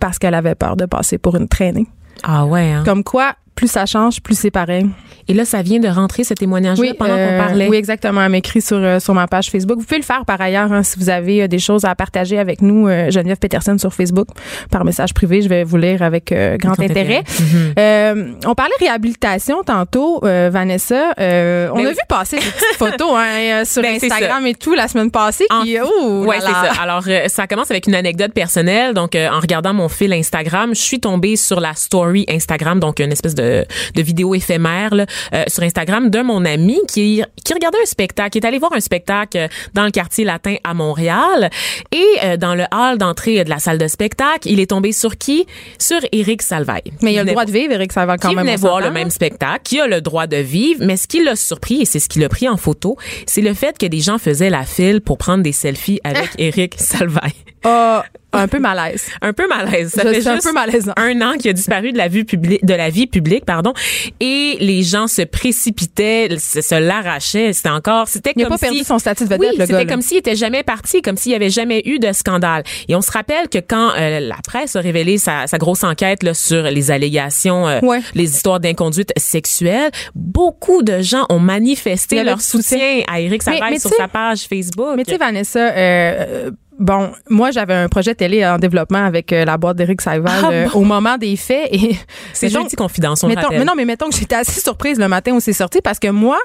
[0.00, 1.86] parce qu'elle avait peur de passer pour une traînée.
[2.24, 2.82] Ah ouais, hein?
[2.84, 4.86] Comme quoi, plus ça change, plus c'est pareil.
[5.30, 7.68] Et là, ça vient de rentrer, ce témoignage-là, pendant euh, qu'on parlait?
[7.68, 8.22] Oui, exactement.
[8.22, 9.78] Elle m'écrit sur, euh, sur ma page Facebook.
[9.78, 12.38] Vous pouvez le faire par ailleurs hein, si vous avez euh, des choses à partager
[12.38, 14.28] avec nous, euh, Geneviève Peterson sur Facebook,
[14.70, 15.42] par message privé.
[15.42, 17.18] Je vais vous lire avec euh, grand, Grand intérêt.
[17.18, 17.74] intérêt.
[17.78, 21.12] Euh, on parlait réhabilitation tantôt, euh, Vanessa.
[21.20, 21.94] Euh, on Ben a oui.
[21.94, 25.44] vu passer des petites photos hein, euh, sur Ben, Instagram et tout la semaine passée.
[25.50, 26.72] En- Puis, Ouais, c'est ça.
[26.80, 28.94] Alors, euh, ça commence avec une anecdote personnelle.
[28.94, 33.00] Donc, euh, en regardant mon fil Instagram, je suis tombée sur la story Instagram, donc
[33.00, 37.54] une espèce de, de vidéo éphémère là, euh, sur Instagram d'un mon ami qui qui
[37.54, 40.74] regardait un spectacle, qui est allé voir un spectacle euh, dans le quartier latin à
[40.74, 41.50] Montréal
[41.92, 45.16] et euh, dans le hall d'entrée de la salle de spectacle, il est tombé sur
[45.16, 45.46] qui?
[45.78, 46.92] Sur Éric Salvaille.
[47.02, 48.44] Mais il a le droit de vivre, Eric, ça va quand qui même.
[48.44, 51.36] venait voir le même spectacle, qui a le droit de vivre, mais ce qui l'a
[51.36, 52.96] surpris, et c'est ce qu'il a pris en photo,
[53.26, 56.74] c'est le fait que des gens faisaient la file pour prendre des selfies avec Eric
[56.78, 57.32] Salvaille.
[57.64, 59.06] Ah, un peu malaise.
[59.22, 59.90] Un peu malaise.
[59.90, 60.92] Ça Je- fait un juste peu malaisant.
[60.96, 63.72] un an qu'il a disparu de la vue publique, de la vie publique, pardon,
[64.20, 67.52] et les gens se précipitaient, se, se l'arrachaient.
[67.52, 69.78] C'était encore, c'était Il n'a comme pas perdu son statut de vedette, oui, le gars.
[69.78, 72.62] c'était comme s'il était jamais parti, comme s'il y avait jamais eu de scandale.
[72.88, 76.22] Et on se rappelle que quand euh, la presse a révélé sa, sa grosse enquête
[76.22, 78.00] là, sur les allégations, euh, Ouais.
[78.14, 83.00] les histoires d'inconduite sexuelle, beaucoup de gens ont manifesté leur soutien.
[83.08, 84.94] à Éric Mais- Salvaille mais sur sa page Facebook.
[84.96, 89.32] Mais tu sais, Vanessa, euh, euh, bon, moi, j'avais un projet télé en développement avec
[89.32, 90.80] euh, la boîte d'Éric Saïval Ah euh, bon?
[90.80, 91.68] au moment des faits.
[91.72, 91.96] Et
[92.32, 93.58] c'est jeudi confidence, on le mettons- rappelle.
[93.60, 96.08] mais non, mais mettons que j'étais assez surprise le matin où c'est sorti parce que
[96.08, 96.38] moi,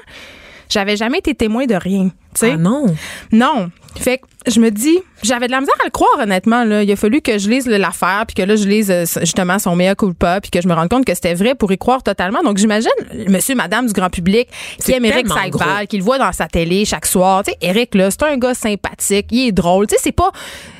[0.68, 2.10] j'avais jamais été témoin de rien.
[2.42, 2.86] Ah non.
[3.32, 3.70] Non.
[3.96, 6.64] Fait que je me dis, j'avais de la misère à le croire, honnêtement.
[6.64, 6.82] Là.
[6.82, 9.76] Il a fallu que je lise l'affaire, puis que là, je lise euh, justement son
[9.76, 12.42] mea culpa, puis que je me rende compte que c'était vrai pour y croire totalement.
[12.42, 12.90] Donc, j'imagine
[13.28, 14.48] monsieur, madame du grand public
[14.84, 15.86] qui aime Eric gros.
[15.88, 17.44] qui le voit dans sa télé chaque soir.
[17.44, 19.86] Tu sais, Eric, là, c'est un gars sympathique, il est drôle.
[19.86, 20.32] Tu sais, c'est pas...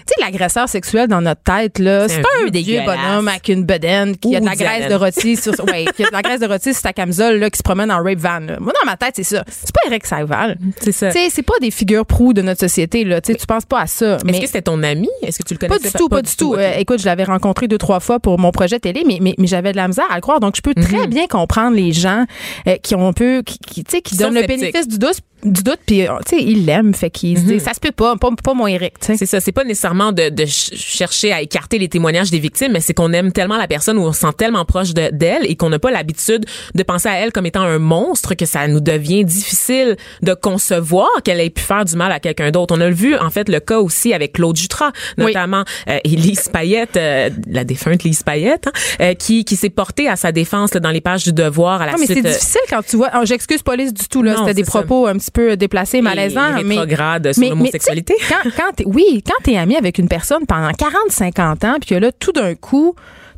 [0.06, 3.48] Tu sais, l'agresseur sexuel dans notre tête, là, C'est un pas un vieux bonhomme avec
[3.48, 6.20] une bedaine qui a de la graisse de rôti sur, ouais, qui a de la
[6.20, 8.40] graisse de rôti sur sa camisole, là, qui se promène en rape van.
[8.40, 8.58] là.
[8.60, 9.42] Moi, dans ma tête, c'est ça.
[9.48, 10.58] C'est pas Eric Saïval.
[10.78, 11.06] C'est ça.
[11.10, 13.20] Tu sais, c'est pas des figures proues de notre société, là.
[13.20, 14.16] Tu sais, tu penses pas à ça.
[14.24, 15.08] Mais est-ce que c'était ton ami?
[15.22, 15.90] Est-ce que tu le pas connaissais?
[15.90, 16.54] du tout, pas, du tout.
[16.54, 19.46] Euh, écoute, je l'avais rencontré deux, trois fois pour mon projet télé, mais, mais, mais
[19.46, 20.40] j'avais de la misère à le croire.
[20.40, 20.82] Donc, je peux Mhm.
[20.84, 22.24] très bien comprendre les gens
[22.66, 25.18] euh, qui ont un peu, qui, qui, tu sais, qui donnent le bénéfice du doute,
[25.44, 27.92] du doute, puis, euh, tu sais, ils l'aiment, fait qu'ils se disent, ça se peut
[27.92, 29.16] pas, pas, pas mon Eric, tu sais.
[29.16, 32.72] C'est ça, c'est pas nécessairement de, de ch- chercher à écarter les témoignages des victimes,
[32.72, 35.44] mais c'est qu'on aime tellement la personne ou on se sent tellement proche de- d'elle
[35.50, 38.66] et qu'on n'a pas l'habitude de penser à elle comme étant un monstre que ça
[38.68, 42.74] nous devient difficile de concevoir qu'elle ait pu faire du mal à quelqu'un d'autre.
[42.76, 45.26] On a vu en fait le cas aussi avec Claude Jutras, Oui.
[45.26, 50.08] notamment euh, Élise Payette, euh, la défunte Lise Payette, hein, euh, qui, qui s'est portée
[50.08, 52.20] à sa défense là, dans les pages du Devoir à la Non, mais suite.
[52.22, 53.10] c'est euh, difficile quand tu vois.
[53.16, 54.36] oh, J'excuse pas Lise du tout, là.
[54.38, 54.70] C'était des ça.
[54.70, 56.56] propos un petit peu déplacés, malaisants.
[56.56, 56.86] et mais sur
[57.42, 58.14] mais- l'homosexualité.
[58.28, 61.94] Quand, quand oui, quand t'es ami avec une personne pendant 40, 50 ans, puis que
[61.96, 62.94] là, tout d'un coup,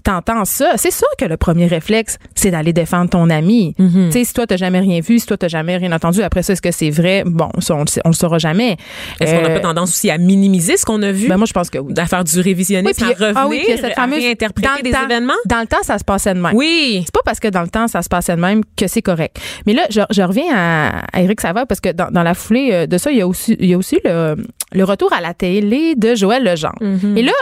[0.06, 3.74] t'entends ça, c'est sûr que le premier réflexe, c'est d'aller défendre ton ami.
[3.78, 4.06] Mm-hmm.
[4.06, 6.42] Tu sais, si toi, t'as jamais rien vu, si toi, t'as jamais rien entendu, après
[6.42, 7.24] ça, est-ce que c'est vrai?
[7.26, 8.76] Bon, ça, on on le saura jamais.
[9.20, 11.28] Est-ce qu'on n'a Euh, pas tendance aussi à minimiser ce qu'on a vu?
[11.28, 11.92] Ben, moi, je pense que oui.
[11.96, 14.76] à faire du révisionnisme, Oui, puis- à revenir, ah oui, puis à fameuse- réinterpréter dans
[14.76, 15.32] le des temps- événements?
[15.46, 16.54] Dans le temps, ça se passait de même.
[16.54, 17.02] Oui.
[17.04, 19.38] C'est pas parce que dans le temps, ça se passait de même que c'est correct.
[19.66, 22.70] Mais là, je, je reviens à, à Éric Savard parce que dans, dans la foulée
[22.72, 24.36] euh, de ça, il y a aussi, il y a aussi le,
[24.72, 26.78] le retour à la télé de Joël Legendre.
[26.80, 27.16] Mm-hmm.
[27.18, 27.32] Et là,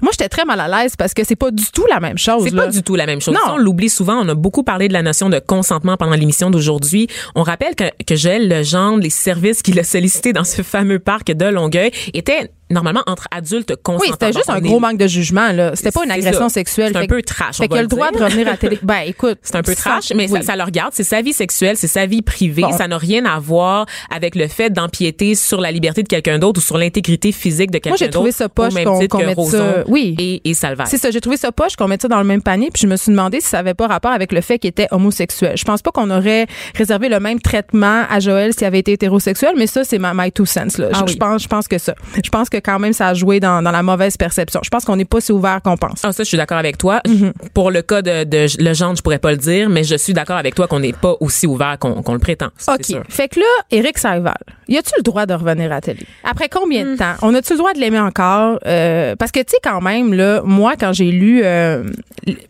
[0.00, 2.44] Moi, j'étais très mal à l'aise parce que c'est pas du tout la même chose.
[2.44, 3.34] C'est pas du tout la même chose.
[3.34, 3.40] Non.
[3.44, 4.14] Ça, on l'oublie souvent.
[4.14, 7.08] On a beaucoup parlé de la notion de consentement pendant l'émission d'aujourd'hui.
[7.34, 11.32] On rappelle que, que Joël Legendre, les services qu'il a sollicités dans ce fameux parc
[11.32, 14.04] de Longueuil étaient normalement entre adultes consentants.
[14.04, 15.74] Oui, c'était juste un gros est- manque de jugement, là.
[15.76, 16.54] C'était pas une agression ça.
[16.54, 16.90] sexuelle.
[16.92, 18.78] C'est un peu trash, Fait qu'il a le droit de revenir à la télé.
[18.82, 19.38] Ben, écoute.
[19.42, 20.44] C'est un peu trash, mais ça, oui.
[20.44, 20.92] ça le regarde.
[20.94, 22.62] C'est sa vie sexuelle, c'est sa vie privée.
[22.62, 22.76] Bon.
[22.76, 26.58] Ça n'a rien à voir avec le fait d'empiéter sur la liberté de quelqu'un d'autre
[26.60, 28.06] ou sur l'intégrité physique de quelqu'un Moi, d'autre.
[28.08, 30.14] j'ai trouvé ça poche qu'on- que mette ça- oui.
[30.18, 30.86] Et, et Salvat.
[30.86, 32.86] C'est ça, j'ai trouvé ça poche qu'on mette ça dans le même panier, puis je
[32.86, 35.52] me suis demandé si ça avait pas rapport avec le fait qu'il était homosexuel.
[35.56, 39.54] Je pense pas qu'on aurait réservé le même traitement à Joël s'il avait été hétérosexuel,
[39.56, 40.88] mais ça c'est ma my two cents là.
[40.92, 41.12] Ah je, oui.
[41.12, 41.94] je pense je pense que ça.
[42.22, 44.60] Je pense que quand même ça a joué dans, dans la mauvaise perception.
[44.64, 46.00] Je pense qu'on n'est pas si ouvert qu'on pense.
[46.04, 47.00] Ah, ça, je suis d'accord avec toi.
[47.06, 47.32] Mm-hmm.
[47.54, 50.12] Pour le cas de, de le genre, je pourrais pas le dire, mais je suis
[50.12, 52.48] d'accord avec toi qu'on n'est pas aussi ouvert qu'on qu'on le prétend.
[52.68, 52.84] OK.
[52.84, 53.02] sûr.
[53.08, 54.36] Fait que là, Éric Saïval,
[54.68, 56.06] y a-tu le droit de revenir à télé?
[56.24, 56.92] Après combien Hmm.
[56.92, 57.14] de temps?
[57.22, 58.58] On a-tu le droit de l'aimer encore?
[58.66, 61.84] Euh, parce que, tu sais, quand même, là, moi, quand j'ai lu, euh,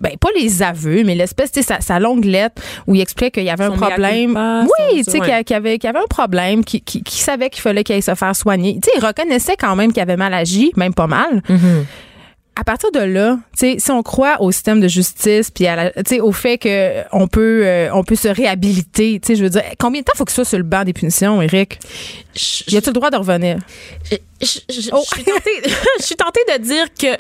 [0.00, 3.34] ben, pas les aveux, mais l'espèce, tu sais, sa, sa longue lettre où il explique
[3.34, 4.36] qu'il y avait un Son problème.
[4.90, 6.82] oui, tu sais, qu'il y a- qu'il y avait, qu'il y avait un problème, qu'il
[6.82, 8.74] qu'il- qu'il savait qu'il fallait qu'il aille se faire soigner.
[8.82, 11.42] Tu sais, il reconnaissait quand même qu'il avait mal agi, même pas mal.
[11.49, 11.84] Mm-hmm.
[12.59, 16.32] À partir de là, si on croit au système de justice puis à la- au
[16.32, 20.12] fait que on peut euh, on peut se réhabiliter, je veux dire, combien de temps
[20.16, 21.78] faut que ce soit sur le banc des punitions, Eric
[22.68, 23.59] Y a-tu le droit de revenir?
[24.11, 24.16] Je,
[24.68, 25.03] je- je- Oh.
[25.03, 25.51] je suis tentée,
[26.01, 27.16] je suis tentée de dire que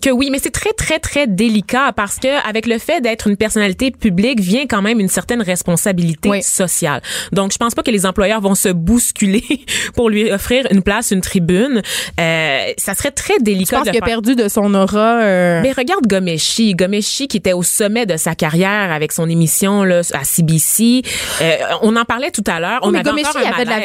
[0.00, 3.36] que oui, mais c'est très très très délicat parce que avec le fait d'être une
[3.38, 6.42] personnalité publique vient quand même une certaine responsabilité Oui.
[6.42, 7.00] sociale.
[7.32, 9.44] Donc je pense pas que les employeurs vont se bousculer
[9.94, 11.80] pour lui offrir une place, une tribune.
[12.20, 15.22] Euh, ça serait très Je délicat pense de qu'il a perdu de son aura.
[15.22, 19.84] euh, mais regarde Gomeshi, Gomeshi qui était au sommet de sa carrière avec son émission
[19.84, 21.02] là à CBC.
[21.40, 22.80] Euh, on en parlait tout à l'heure.
[22.82, 23.80] On mais avait Gomeshi, encore il un avait de la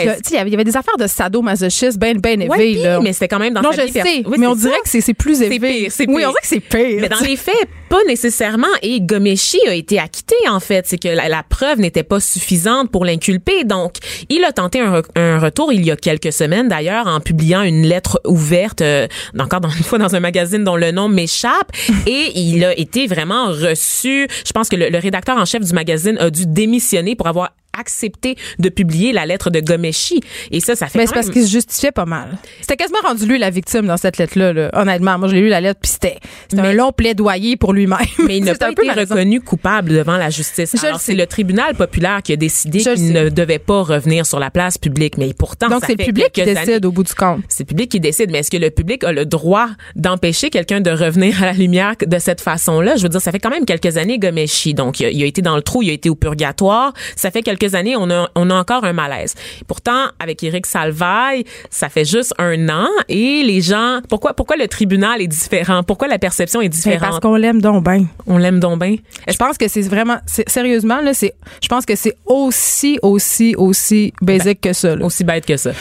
[0.48, 3.00] il y avait- des affaires de sadomasochisme bien bien élevées Ouais, là.
[3.02, 4.90] mais c'était quand même dans non, sa je vie sais, Oui, mais on dirait que
[4.90, 5.60] c'est plus C'est élevé.
[5.84, 6.28] pire, c'est Oui, pire.
[6.28, 6.98] on dirait que c'est pire.
[7.02, 7.56] Mais dans les faits,
[7.90, 8.68] pas nécessairement.
[8.82, 10.86] Et Gomeshi a été acquitté, en fait.
[10.88, 13.64] C'est que la, la preuve n'était pas suffisante pour l'inculper.
[13.66, 13.96] Donc,
[14.30, 17.64] il a tenté un, re- un retour il y a quelques semaines, d'ailleurs, en publiant
[17.64, 21.72] une lettre ouverte, euh, encore dans, une fois dans un magazine dont le nom m'échappe.
[22.08, 24.28] et il a été vraiment reçu.
[24.46, 27.52] Je pense que le, le rédacteur en chef du magazine a dû démissionner pour avoir
[27.82, 30.22] accepté de publier la lettre de Gomeshi.
[30.52, 32.38] Et ça, ça fait Mais c'est parce qu'il se justifiait pas mal.
[32.62, 34.54] C'était quasiment rendu lui la victime dans cette lettre-là.
[34.54, 34.70] là.
[34.74, 36.18] Honnêtement, moi, je l'ai lu la lettre, puis c'était
[36.48, 37.98] c'était un long plaidoyer pour lui-même.
[38.26, 40.72] Mais il n'a pas été reconnu coupable devant la justice.
[40.80, 44.26] Je Alors, c'est le tribunal populaire qui a décidé Je qu'il ne devait pas revenir
[44.26, 45.18] sur la place publique.
[45.18, 47.42] Mais pourtant, Donc, ça c'est le public qui décide années- au bout du compte.
[47.50, 48.32] C'est le public qui décide.
[48.32, 51.96] Mais est-ce que le public a le droit d'empêcher quelqu'un de revenir à la lumière
[52.06, 52.96] de cette façon-là?
[52.96, 54.74] Je veux dire, ça fait quand même quelques années, Gomeshi.
[54.74, 56.94] Donc, il a, il a été dans le trou, il a été au purgatoire.
[57.16, 59.36] Ça fait quelques années, on a, on a encore un malaise.
[59.68, 64.68] Pourtant, avec Éric Salvaille, ça fait juste un an et les gens, pourquoi, pourquoi le
[64.68, 65.84] tribunal est différent?
[65.84, 67.02] Pourquoi la perception est Mais différente?
[67.02, 68.06] Ben, parce qu'on l'aime donc bien.
[68.28, 68.96] on l'aime donc bien.
[69.28, 74.14] Je pense que c'est vraiment, sérieusement, là, c'est, je pense que c'est aussi, aussi, aussi
[74.22, 75.06] basic que ça, là.
[75.06, 75.72] Aussi bête que ça.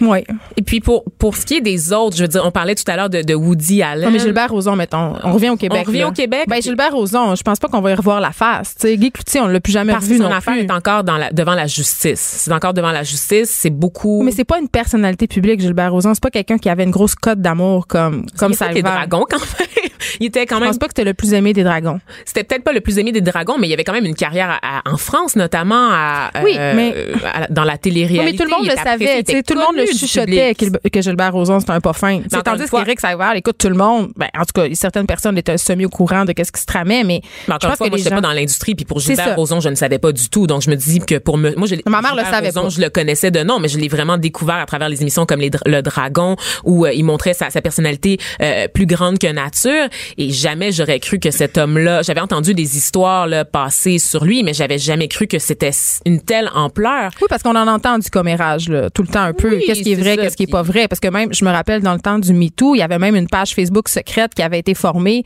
[0.00, 0.24] Oui.
[0.56, 2.84] Et puis pour pour ce qui est des autres, je veux dire, on parlait tout
[2.90, 4.04] à l'heure de, de Woody Allen.
[4.04, 5.14] Non, mais Gilbert Rozon, mettons.
[5.24, 5.80] On revient au Québec.
[5.82, 6.08] On revient là.
[6.08, 6.44] au Québec.
[6.48, 8.74] Ben, Gilbert Rozon, je pense pas qu'on va y revoir la face.
[8.74, 10.62] Tu sais, Guy Cloutier, on l'a plus jamais parce que revu son non affaire plus.
[10.64, 12.20] est encore dans la, devant la justice.
[12.20, 13.50] C'est encore devant la justice.
[13.50, 14.22] C'est beaucoup.
[14.22, 16.14] Mais c'est pas une personnalité publique, Gilbert Rozon.
[16.14, 18.82] C'est pas quelqu'un qui avait une grosse cote d'amour comme, comme il ça fait les
[18.82, 19.68] dragons quand même.
[20.20, 20.70] il était quand Je même.
[20.70, 22.00] pense pas que c'était le plus aimé des dragons.
[22.24, 24.14] C'était peut-être pas le plus aimé des dragons, mais il y avait quand même une
[24.14, 26.94] carrière à- à- en France notamment à, Oui, euh, mais-
[27.32, 28.24] à dans la Oui, télé-réalité.
[28.32, 29.04] mais tout le monde Il le était savait.
[29.16, 31.92] il était Tout le monde le du chuchotait qu'il- que Gilbert Rozon, c'est un pas
[31.92, 32.20] fin?
[32.44, 35.84] Tandis qu'Éric Saïval, écoute, tout le monde, ben, en tout cas, certaines personnes étaient semi
[35.84, 37.90] au courant de qu'est-ce qui se tramait, mais Mais je encore une pense fois, que
[37.90, 38.10] moi, gens...
[38.10, 39.00] pas dans l'industrie, puis pour.
[39.00, 40.46] Gilbert Rozon, je ne savais pas du tout.
[40.46, 42.68] Donc, je me dis que pour me, moi, je, Ma mère le savait Rozon, pas.
[42.70, 45.40] je le connaissais de nom, mais je l'ai vraiment découvert à travers les émissions comme
[45.40, 49.88] les, Le Dragon, où euh, il montrait sa, sa personnalité euh, plus grande que nature.
[50.18, 54.42] Et jamais j'aurais cru que cet homme-là, j'avais entendu des histoires là, passer sur lui,
[54.42, 55.70] mais j'avais jamais cru que c'était
[56.04, 57.10] une telle ampleur.
[57.20, 59.56] Oui, parce qu'on en entend du commérage là, tout le temps un peu.
[59.56, 60.88] Oui, qu'est-ce qui est vrai, qu'est-ce qui est pas vrai.
[60.88, 63.16] Parce que même, je me rappelle dans le temps du MeToo, il y avait même
[63.16, 65.24] une page Facebook secrète qui avait été formée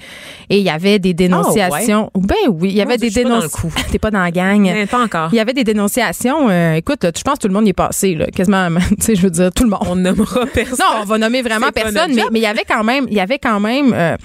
[0.48, 2.11] et il y avait des dénonciations.
[2.14, 3.70] Ben oui, il y avait Mon des dénonciations.
[3.90, 4.62] T'es pas dans la gang.
[4.62, 5.28] Mais pas encore.
[5.32, 6.48] Il y avait des dénonciations.
[6.51, 8.96] euh, écoute, là, je pense que tout le monde y est passé, là, quasiment, tu
[9.01, 9.80] sais, je veux dire, tout le monde.
[9.86, 10.78] On nommera personne.
[10.78, 13.20] Non, on va nommer vraiment personne, mais mais il y avait quand même, il y
[13.20, 14.16] avait quand même, euh,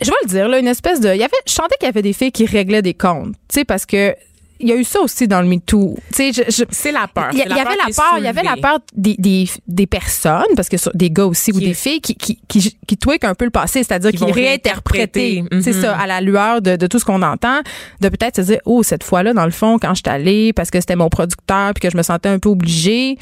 [0.00, 1.90] je vais le dire là, une espèce de, il y avait, je sentais qu'il y
[1.90, 4.14] avait des filles qui réglaient des comptes, tu sais, parce que
[4.60, 5.96] il y a eu ça aussi dans le MeToo.
[6.10, 6.32] C'est
[6.92, 7.28] la peur.
[7.32, 10.68] il y, avait la peur, il y avait la peur des, des, des personnes, parce
[10.68, 13.44] que sur- des gars aussi ou des filles qui, qui, qui, qui tweakent un peu
[13.44, 15.44] le passé, c'est-à-dire Qui qui, réinterpréter.
[15.62, 15.82] c'est Mhm.
[15.82, 17.60] ça, à la lueur de, de tout ce qu'on entend,
[18.00, 20.70] de peut-être se dire, oh, cette fois-là, dans le fond, quand je suis allée, parce
[20.70, 23.16] que c'était mon producteur, puis que je me sentais un peu obligée.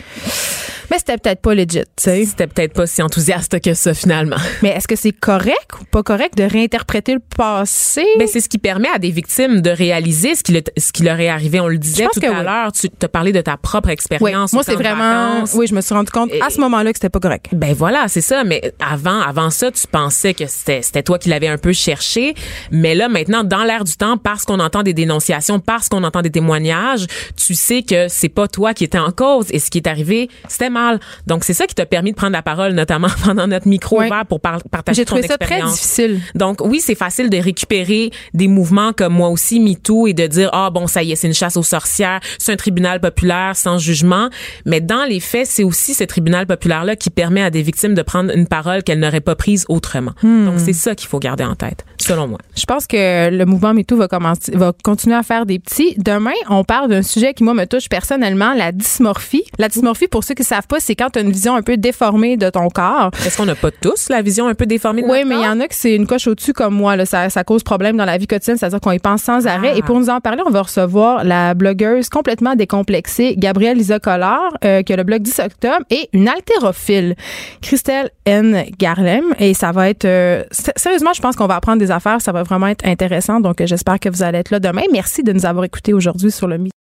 [0.91, 2.25] Mais c'était peut-être pas legit, tu sais.
[2.25, 4.37] C'était peut-être pas si enthousiaste que ça finalement.
[4.63, 8.05] Mais est-ce que c'est correct ou pas correct de réinterpréter le passé?
[8.19, 11.03] Ben, c'est ce qui permet à des victimes de réaliser ce qui, le- ce qui
[11.03, 11.61] leur est arrivé.
[11.61, 12.45] On le disait tout à oui.
[12.45, 12.73] l'heure.
[12.73, 13.93] Tu t'as parlé de ta propre Oui.
[13.95, 14.53] expérience.
[14.53, 15.35] Moi, c'est vraiment.
[15.35, 15.53] vacances.
[15.55, 17.47] Oui, je me suis rendu compte à ce moment-là que c'était pas correct.
[17.53, 18.45] Ben voilà, c'est ça.
[18.45, 22.35] Mais avant, avant ça, tu pensais que c'était, c'était toi qui l'avais un peu cherché.
[22.71, 26.23] Mais là, maintenant, dans l'air du temps, parce qu'on entend des dénonciations, parce qu'on entend
[26.23, 27.07] des témoignages,
[27.37, 30.29] tu sais que c'est pas toi qui étais en cause et ce qui est arrivé,
[30.49, 31.01] c'était mal.
[31.27, 34.25] Donc c'est ça qui t'a permis de prendre la parole, notamment pendant notre micro ouvert
[34.27, 35.75] pour par- partager J'ai ton trouvé ça très expérience.
[35.75, 36.21] difficile.
[36.35, 40.51] Donc oui, c'est facile de récupérer des mouvements comme moi aussi MeToo et de dire
[40.53, 43.79] ah bon ça y est, c'est une chasse aux sorcières, c'est un tribunal populaire sans
[43.79, 44.29] jugement,
[44.65, 47.95] mais dans les faits, c'est aussi ce tribunal populaire là qui permet à des victimes
[47.95, 50.13] de prendre une parole qu'elles n'auraient pas prise autrement.
[50.23, 50.47] Hmm.
[50.47, 52.39] Donc c'est ça qu'il faut garder en tête, selon moi.
[52.57, 55.95] Je pense que le mouvement MeToo va commencer, va continuer à faire des petits.
[55.99, 59.45] Demain, on parle d'un sujet qui, moi, me touche personnellement, la dysmorphie.
[59.59, 61.77] La dysmorphie, pour ceux qui savent pas, c'est quand tu as une vision un peu
[61.77, 63.11] déformée de ton corps.
[63.25, 65.41] Est-ce qu'on n'a pas tous la vision un peu déformée de Oui, notre mais il
[65.41, 65.53] y corps?
[65.53, 66.97] en a que c'est une coche au-dessus comme moi.
[66.97, 67.07] Là.
[67.07, 69.73] Ça, ça cause problème dans la vie quotidienne, c'est-à-dire qu'on y pense sans arrêt.
[69.75, 69.79] Ah.
[69.79, 74.57] Et pour nous en parler, on va recevoir la blogueuse complètement décomplexée, Gabrielle Lisa Collard,
[74.65, 77.15] euh, qui a le blog 10 octobre, et une haltérophile,
[77.63, 78.65] Christelle N.
[78.79, 79.25] Garlem.
[79.39, 80.05] Et ça va être...
[80.05, 82.21] euh, sérieusement, je pense qu'on va apprendre des affaires.
[82.21, 83.41] Ça va vraiment être intéressant.
[83.41, 84.83] Donc, j'espère que vous allez être là demain.
[84.93, 86.59] Merci de nous avoir écoutés aujourd'hui sur le